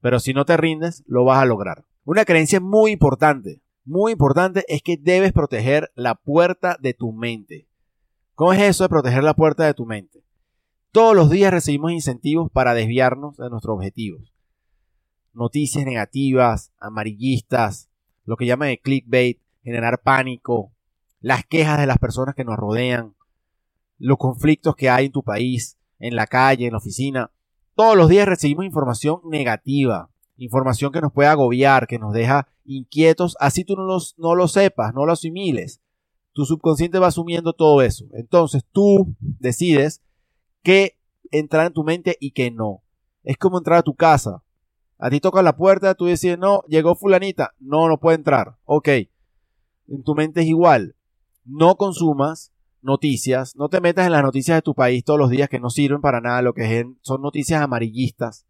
pero 0.05 0.20
si 0.20 0.35
no 0.35 0.44
te 0.44 0.59
rindes, 0.59 1.03
lo 1.07 1.24
vas 1.24 1.38
a 1.38 1.46
lograr. 1.46 1.87
Una 2.05 2.27
creencia 2.27 2.61
muy 2.61 2.90
importante, 2.90 3.62
muy 3.87 4.12
importante 4.12 4.62
es 4.68 4.83
que 4.83 4.98
debes 4.98 5.33
proteger 5.33 5.90
la 5.94 6.14
puerta 6.14 6.77
de 6.79 6.92
tu 6.92 7.14
mente. 7.14 7.66
¿Cómo 8.35 8.53
es 8.53 8.61
eso 8.61 8.85
de 8.85 8.90
proteger 8.90 9.24
la 9.24 9.33
puerta 9.33 9.64
de 9.64 9.72
tu 9.72 9.87
mente? 9.87 10.22
Todos 10.92 11.16
los 11.16 11.31
días 11.31 11.50
recibimos 11.50 11.90
incentivos 11.90 12.50
para 12.53 12.74
desviarnos 12.74 13.38
de 13.38 13.48
nuestros 13.48 13.77
objetivos. 13.77 14.35
Noticias 15.33 15.87
negativas, 15.87 16.70
amarillistas, 16.79 17.88
lo 18.27 18.37
que 18.37 18.44
llaman 18.44 18.68
el 18.68 18.81
clickbait, 18.81 19.40
generar 19.62 20.03
pánico, 20.03 20.70
las 21.20 21.46
quejas 21.46 21.79
de 21.79 21.87
las 21.87 21.96
personas 21.96 22.35
que 22.35 22.44
nos 22.44 22.59
rodean, 22.59 23.14
los 23.96 24.18
conflictos 24.18 24.77
que 24.77 24.90
hay 24.90 25.07
en 25.07 25.12
tu 25.12 25.22
país, 25.22 25.79
en 25.98 26.16
la 26.16 26.26
calle, 26.26 26.66
en 26.66 26.72
la 26.72 26.78
oficina. 26.78 27.30
Todos 27.74 27.96
los 27.96 28.09
días 28.09 28.28
recibimos 28.28 28.64
información 28.64 29.20
negativa, 29.24 30.11
información 30.37 30.92
que 30.92 31.00
nos 31.00 31.12
puede 31.12 31.28
agobiar, 31.28 31.87
que 31.87 31.98
nos 31.98 32.12
deja 32.12 32.48
inquietos, 32.64 33.37
así 33.40 33.64
tú 33.64 33.76
no, 33.76 34.35
lo 34.35 34.48
sepas, 34.48 34.94
no 34.94 35.07
lo 35.07 35.12
asimiles. 35.12 35.80
Tu 36.33 36.44
subconsciente 36.44 36.98
va 36.98 37.09
asumiendo 37.09 37.52
todo 37.52 37.83
eso. 37.83 38.07
Entonces 38.12 38.64
tú 38.72 39.14
decides 39.18 40.02
qué 40.62 40.96
entrar 41.30 41.66
en 41.66 41.72
tu 41.72 41.85
mente 41.85 42.16
y 42.20 42.33
qué 42.33 42.50
no. 42.50 42.83
Es 43.22 43.37
como 43.37 43.59
entrar 43.59 43.78
a 43.78 43.83
tu 43.83 43.94
casa. 43.94 44.42
A 44.98 45.11
ti 45.11 45.20
toca 45.20 45.42
la 45.42 45.57
puerta, 45.57 45.94
tú 45.94 46.07
decides, 46.07 46.38
no, 46.38 46.62
llegó 46.68 46.94
fulanita, 46.94 47.54
no, 47.59 47.88
no 47.88 47.98
puede 47.98 48.16
entrar. 48.16 48.57
Ok. 48.64 48.88
En 49.88 50.02
tu 50.04 50.14
mente 50.14 50.40
es 50.40 50.46
igual. 50.46 50.96
No 51.44 51.76
consumas 51.76 52.53
noticias, 52.84 53.56
no 53.56 53.68
te 53.68 53.80
metas 53.80 54.06
en 54.06 54.12
las 54.12 54.22
noticias 54.22 54.58
de 54.58 54.62
tu 54.62 54.74
país 54.74 55.02
todos 55.04 55.18
los 55.18 55.30
días 55.30 55.48
que 55.48 55.58
no 55.58 55.70
sirven 55.70 56.00
para 56.00 56.20
nada, 56.20 56.42
lo 56.42 56.52
que 56.52 56.86
son 57.00 57.22
noticias 57.22 57.62
amarillistas. 57.62 58.46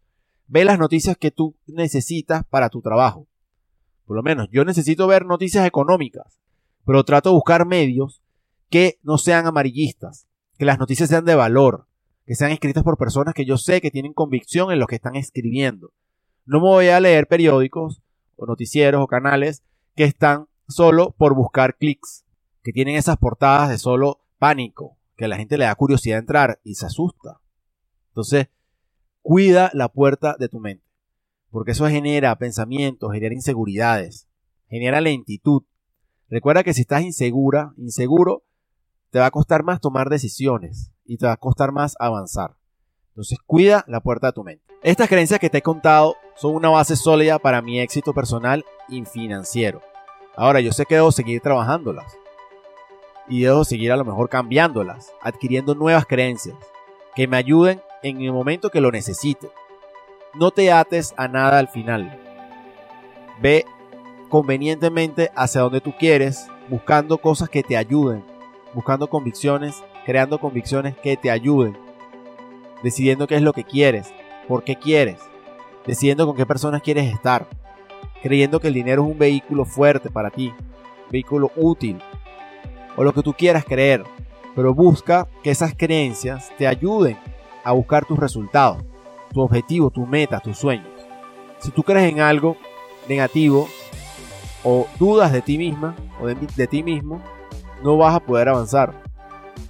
Ve 0.47 0.65
las 0.65 0.77
noticias 0.77 1.17
que 1.17 1.31
tú 1.31 1.55
necesitas 1.65 2.43
para 2.45 2.69
tu 2.69 2.81
trabajo. 2.81 3.27
Por 4.05 4.15
lo 4.15 4.23
menos 4.23 4.47
yo 4.51 4.63
necesito 4.65 5.07
ver 5.07 5.25
noticias 5.25 5.65
económicas, 5.65 6.39
pero 6.85 7.03
trato 7.03 7.29
de 7.29 7.35
buscar 7.35 7.65
medios 7.65 8.21
que 8.69 8.99
no 9.01 9.17
sean 9.17 9.47
amarillistas, 9.47 10.27
que 10.57 10.65
las 10.65 10.77
noticias 10.77 11.09
sean 11.09 11.25
de 11.25 11.35
valor, 11.35 11.87
que 12.25 12.35
sean 12.35 12.51
escritas 12.51 12.83
por 12.83 12.97
personas 12.97 13.33
que 13.33 13.45
yo 13.45 13.57
sé 13.57 13.81
que 13.81 13.91
tienen 13.91 14.13
convicción 14.13 14.71
en 14.71 14.79
lo 14.79 14.87
que 14.87 14.95
están 14.95 15.15
escribiendo. 15.15 15.91
No 16.45 16.59
me 16.59 16.67
voy 16.67 16.87
a 16.89 16.99
leer 16.99 17.27
periódicos 17.27 18.01
o 18.35 18.45
noticieros 18.45 19.01
o 19.01 19.07
canales 19.07 19.63
que 19.95 20.03
están 20.03 20.47
solo 20.67 21.15
por 21.17 21.35
buscar 21.35 21.77
clics, 21.77 22.25
que 22.63 22.73
tienen 22.73 22.95
esas 22.95 23.17
portadas 23.17 23.69
de 23.69 23.77
solo 23.77 24.24
pánico, 24.37 24.97
que 25.15 25.27
la 25.27 25.37
gente 25.37 25.57
le 25.57 25.65
da 25.65 25.75
curiosidad 25.75 26.19
entrar 26.19 26.59
y 26.63 26.75
se 26.75 26.85
asusta. 26.85 27.39
Entonces, 28.09 28.47
cuida 29.21 29.71
la 29.73 29.89
puerta 29.89 30.35
de 30.39 30.49
tu 30.49 30.59
mente, 30.59 30.85
porque 31.49 31.71
eso 31.71 31.87
genera 31.87 32.37
pensamientos, 32.37 33.11
genera 33.13 33.33
inseguridades, 33.33 34.27
genera 34.69 35.01
lentitud. 35.01 35.63
Recuerda 36.29 36.63
que 36.63 36.73
si 36.73 36.81
estás 36.81 37.03
insegura, 37.03 37.73
inseguro, 37.77 38.43
te 39.11 39.19
va 39.19 39.27
a 39.27 39.31
costar 39.31 39.63
más 39.63 39.79
tomar 39.79 40.09
decisiones 40.09 40.91
y 41.05 41.17
te 41.17 41.25
va 41.25 41.33
a 41.33 41.37
costar 41.37 41.71
más 41.71 41.95
avanzar. 41.99 42.55
Entonces, 43.09 43.39
cuida 43.45 43.85
la 43.87 44.01
puerta 44.01 44.27
de 44.27 44.33
tu 44.33 44.43
mente. 44.43 44.65
Estas 44.83 45.07
creencias 45.07 45.39
que 45.39 45.49
te 45.49 45.59
he 45.59 45.61
contado 45.61 46.15
son 46.35 46.53
una 46.55 46.69
base 46.69 46.95
sólida 46.95 47.39
para 47.39 47.61
mi 47.61 47.79
éxito 47.79 48.13
personal 48.13 48.65
y 48.89 49.05
financiero. 49.05 49.81
Ahora, 50.35 50.59
yo 50.59 50.73
sé 50.73 50.85
que 50.85 50.95
debo 50.95 51.11
seguir 51.11 51.41
trabajándolas 51.41 52.17
y 53.27 53.41
debo 53.41 53.63
seguir 53.63 53.91
a 53.91 53.97
lo 53.97 54.05
mejor 54.05 54.29
cambiándolas, 54.29 55.13
adquiriendo 55.21 55.75
nuevas 55.75 56.05
creencias 56.05 56.55
que 57.15 57.27
me 57.27 57.37
ayuden 57.37 57.81
en 58.03 58.21
el 58.21 58.31
momento 58.31 58.69
que 58.69 58.81
lo 58.81 58.91
necesite. 58.91 59.49
No 60.33 60.51
te 60.51 60.71
ates 60.71 61.13
a 61.17 61.27
nada 61.27 61.59
al 61.59 61.69
final. 61.69 62.19
Ve 63.41 63.65
convenientemente 64.29 65.31
hacia 65.35 65.61
donde 65.61 65.81
tú 65.81 65.93
quieres, 65.97 66.47
buscando 66.67 67.17
cosas 67.17 67.49
que 67.49 67.63
te 67.63 67.77
ayuden, 67.77 68.23
buscando 68.73 69.07
convicciones, 69.07 69.83
creando 70.05 70.39
convicciones 70.39 70.95
que 70.97 71.15
te 71.15 71.31
ayuden, 71.31 71.77
decidiendo 72.83 73.27
qué 73.27 73.35
es 73.35 73.41
lo 73.41 73.53
que 73.53 73.63
quieres, 73.63 74.13
por 74.47 74.63
qué 74.63 74.75
quieres, 74.75 75.19
decidiendo 75.85 76.27
con 76.27 76.35
qué 76.35 76.45
personas 76.45 76.81
quieres 76.81 77.11
estar, 77.13 77.47
creyendo 78.21 78.59
que 78.59 78.67
el 78.67 78.73
dinero 78.73 79.03
es 79.03 79.11
un 79.11 79.17
vehículo 79.17 79.65
fuerte 79.65 80.09
para 80.09 80.29
ti, 80.29 80.53
vehículo 81.09 81.51
útil, 81.55 82.01
o 82.95 83.03
lo 83.03 83.13
que 83.13 83.21
tú 83.21 83.33
quieras 83.33 83.65
creer, 83.65 84.03
pero 84.55 84.73
busca 84.73 85.27
que 85.43 85.51
esas 85.51 85.73
creencias 85.75 86.51
te 86.57 86.67
ayuden 86.67 87.17
a 87.63 87.71
buscar 87.73 88.05
tus 88.05 88.17
resultados, 88.17 88.83
tu 89.33 89.41
objetivo, 89.41 89.89
tu 89.89 90.05
meta, 90.05 90.39
tus 90.39 90.57
sueños. 90.57 90.87
Si 91.59 91.71
tú 91.71 91.83
crees 91.83 92.11
en 92.11 92.21
algo 92.21 92.57
negativo 93.07 93.67
o 94.63 94.87
dudas 94.97 95.31
de 95.31 95.41
ti 95.41 95.57
misma 95.57 95.95
o 96.21 96.27
de, 96.27 96.35
de 96.35 96.67
ti 96.67 96.83
mismo, 96.83 97.21
no 97.83 97.97
vas 97.97 98.15
a 98.15 98.19
poder 98.19 98.49
avanzar. 98.49 98.93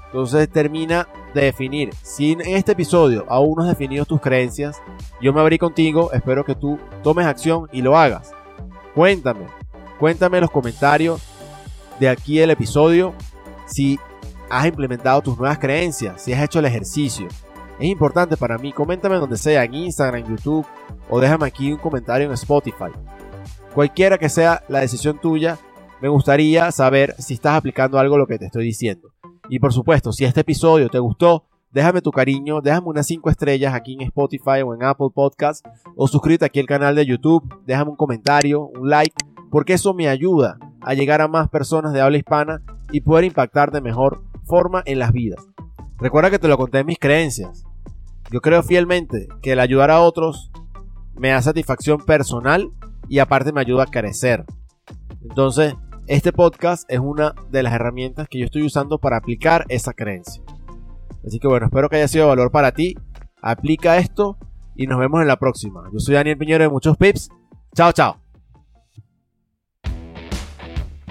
Entonces 0.06 0.50
termina 0.50 1.08
de 1.34 1.42
definir. 1.42 1.94
Si 2.02 2.32
en 2.32 2.42
este 2.42 2.72
episodio 2.72 3.26
aún 3.28 3.56
no 3.58 3.64
has 3.64 3.70
definido 3.70 4.06
tus 4.06 4.22
creencias, 4.22 4.82
yo 5.22 5.34
me 5.34 5.42
abrí 5.42 5.58
contigo, 5.58 6.12
espero 6.14 6.46
que 6.46 6.56
tú 6.56 6.80
tomes 7.04 7.26
acción 7.26 7.68
y 7.72 7.82
lo 7.82 7.98
hagas. 7.98 8.32
Cuéntame, 8.94 9.46
cuéntame 10.00 10.38
en 10.38 10.42
los 10.42 10.52
comentarios 10.52 11.22
de 12.00 12.10
aquí 12.10 12.40
el 12.40 12.52
episodio 12.52 13.14
si 13.66 14.00
has 14.50 14.68
implementado 14.68 15.22
tus 15.22 15.38
nuevas 15.38 15.58
creencias, 15.58 16.22
si 16.22 16.34
has 16.34 16.44
hecho 16.44 16.60
el 16.60 16.66
ejercicio. 16.66 17.28
Es 17.80 17.88
importante 17.88 18.38
para 18.38 18.58
mí, 18.58 18.72
coméntame 18.72 19.16
donde 19.18 19.38
sea, 19.38 19.64
en 19.64 19.74
Instagram, 19.74 20.22
en 20.22 20.36
YouTube 20.36 20.66
o 21.10 21.20
déjame 21.20 21.46
aquí 21.48 21.72
un 21.72 21.78
comentario 21.78 22.28
en 22.28 22.34
Spotify. 22.34 22.92
Cualquiera 23.74 24.18
que 24.18 24.30
sea 24.30 24.64
la 24.70 24.80
decisión 24.80 25.20
tuya, 25.20 25.58
me 26.02 26.08
gustaría 26.08 26.72
saber 26.72 27.16
si 27.20 27.34
estás 27.34 27.58
aplicando 27.58 28.00
algo 28.00 28.18
lo 28.18 28.28
que 28.28 28.38
te 28.38 28.46
estoy 28.46 28.66
diciendo. 28.66 29.10
Y 29.50 29.60
por 29.60 29.74
supuesto, 29.74 30.14
si 30.14 30.24
este 30.24 30.42
episodio 30.42 30.90
te 30.90 31.00
gustó, 31.00 31.46
déjame 31.72 32.02
tu 32.02 32.12
cariño, 32.12 32.62
déjame 32.62 32.88
unas 32.88 33.08
5 33.08 33.30
estrellas 33.30 33.74
aquí 33.74 33.94
en 33.94 34.02
Spotify 34.02 34.62
o 34.66 34.74
en 34.74 34.84
Apple 34.84 35.10
Podcast 35.14 35.66
o 35.96 36.08
suscríbete 36.08 36.46
aquí 36.46 36.60
al 36.60 36.66
canal 36.68 36.96
de 36.96 37.06
YouTube, 37.06 37.44
déjame 37.66 37.92
un 37.92 37.98
comentario, 37.98 38.62
un 38.62 38.90
like, 38.90 39.16
porque 39.52 39.74
eso 39.74 39.94
me 39.94 40.08
ayuda 40.08 40.58
a 40.86 40.93
llegar 40.93 41.19
a 41.19 41.28
más 41.28 41.50
personas 41.50 41.93
de 41.93 42.02
habla 42.02 42.17
hispana 42.17 42.62
y 42.91 43.02
poder 43.02 43.26
impactar 43.26 43.71
de 43.71 43.82
mejor 43.82 44.21
forma 44.45 44.84
en 44.86 45.00
las 45.00 45.12
vidas. 45.12 45.43
Recuerda 45.98 46.30
que 46.30 46.38
te 46.38 46.48
lo 46.48 46.58
conté 46.58 46.80
en 46.80 46.86
mis 46.86 47.00
creencias. 47.00 47.63
Yo 48.32 48.39
creo 48.39 48.62
fielmente 48.62 49.28
que 49.41 49.54
el 49.54 49.60
ayudar 49.60 49.89
a 49.89 50.00
otros 50.00 50.52
me 51.15 51.30
da 51.30 51.41
satisfacción 51.41 52.06
personal 52.06 52.69
y 53.10 53.17
aparte 53.17 53.52
me 53.52 53.62
ayuda 53.62 53.84
a 53.84 53.88
crecer. 53.88 54.45
Entonces, 55.24 55.74
este 56.06 56.32
podcast 56.32 56.84
es 56.88 57.00
una 57.00 57.34
de 57.50 57.63
las 57.63 57.74
herramientas 57.74 58.28
que 58.30 58.38
yo 58.38 58.45
estoy 58.45 58.63
usando 58.63 59.00
para 59.00 59.17
aplicar 59.17 59.65
esa 59.69 59.93
creencia. 59.93 60.43
Así 61.26 61.39
que 61.39 61.48
bueno, 61.48 61.65
espero 61.65 61.89
que 61.89 61.95
haya 61.95 62.08
sido 62.08 62.26
de 62.26 62.30
valor 62.30 62.52
para 62.52 62.74
ti. 62.74 62.95
Aplica 63.41 63.98
esto 63.98 64.38
y 64.76 64.86
nos 64.86 65.00
vemos 65.00 65.19
en 65.21 65.28
la 65.28 65.38
próxima. 65.38 65.84
Yo 65.91 65.98
soy 65.98 66.13
Daniel 66.13 66.38
Piñero 66.38 66.63
de 66.63 66.69
Muchos 66.69 66.95
Pips. 66.95 67.30
Chao, 67.74 67.91
chao. 67.91 68.25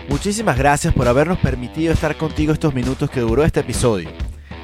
Muchísimas 0.09 0.57
gracias 0.57 0.93
por 0.95 1.09
habernos 1.09 1.39
permitido 1.39 1.93
estar 1.93 2.17
contigo 2.17 2.53
estos 2.53 2.75
minutos 2.75 3.11
que 3.11 3.21
duró 3.21 3.45
este 3.45 3.61
episodio. 3.61 4.11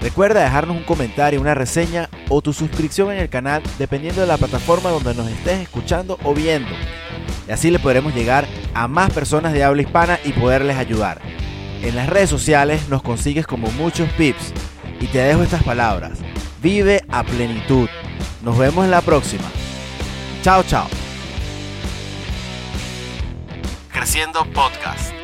Recuerda 0.00 0.42
dejarnos 0.42 0.76
un 0.76 0.84
comentario, 0.84 1.40
una 1.40 1.54
reseña 1.54 2.08
o 2.28 2.40
tu 2.40 2.52
suscripción 2.52 3.12
en 3.12 3.18
el 3.18 3.28
canal 3.28 3.62
dependiendo 3.78 4.22
de 4.22 4.26
la 4.26 4.38
plataforma 4.38 4.90
donde 4.90 5.14
nos 5.14 5.28
estés 5.28 5.60
escuchando 5.60 6.18
o 6.24 6.34
viendo. 6.34 6.70
Y 7.48 7.52
así 7.52 7.70
le 7.70 7.78
podremos 7.78 8.14
llegar 8.14 8.46
a 8.74 8.88
más 8.88 9.12
personas 9.12 9.52
de 9.52 9.64
habla 9.64 9.82
hispana 9.82 10.18
y 10.24 10.32
poderles 10.32 10.76
ayudar. 10.76 11.20
En 11.82 11.96
las 11.96 12.08
redes 12.08 12.30
sociales 12.30 12.88
nos 12.88 13.02
consigues 13.02 13.46
como 13.46 13.70
muchos 13.72 14.08
pips. 14.12 14.52
Y 15.00 15.06
te 15.06 15.18
dejo 15.18 15.42
estas 15.42 15.62
palabras. 15.62 16.18
Vive 16.62 17.02
a 17.08 17.22
plenitud. 17.24 17.88
Nos 18.42 18.58
vemos 18.58 18.84
en 18.84 18.90
la 18.90 19.00
próxima. 19.00 19.44
Chao, 20.42 20.62
chao. 20.62 20.86
Creciendo 23.90 24.44
Podcast. 24.52 25.19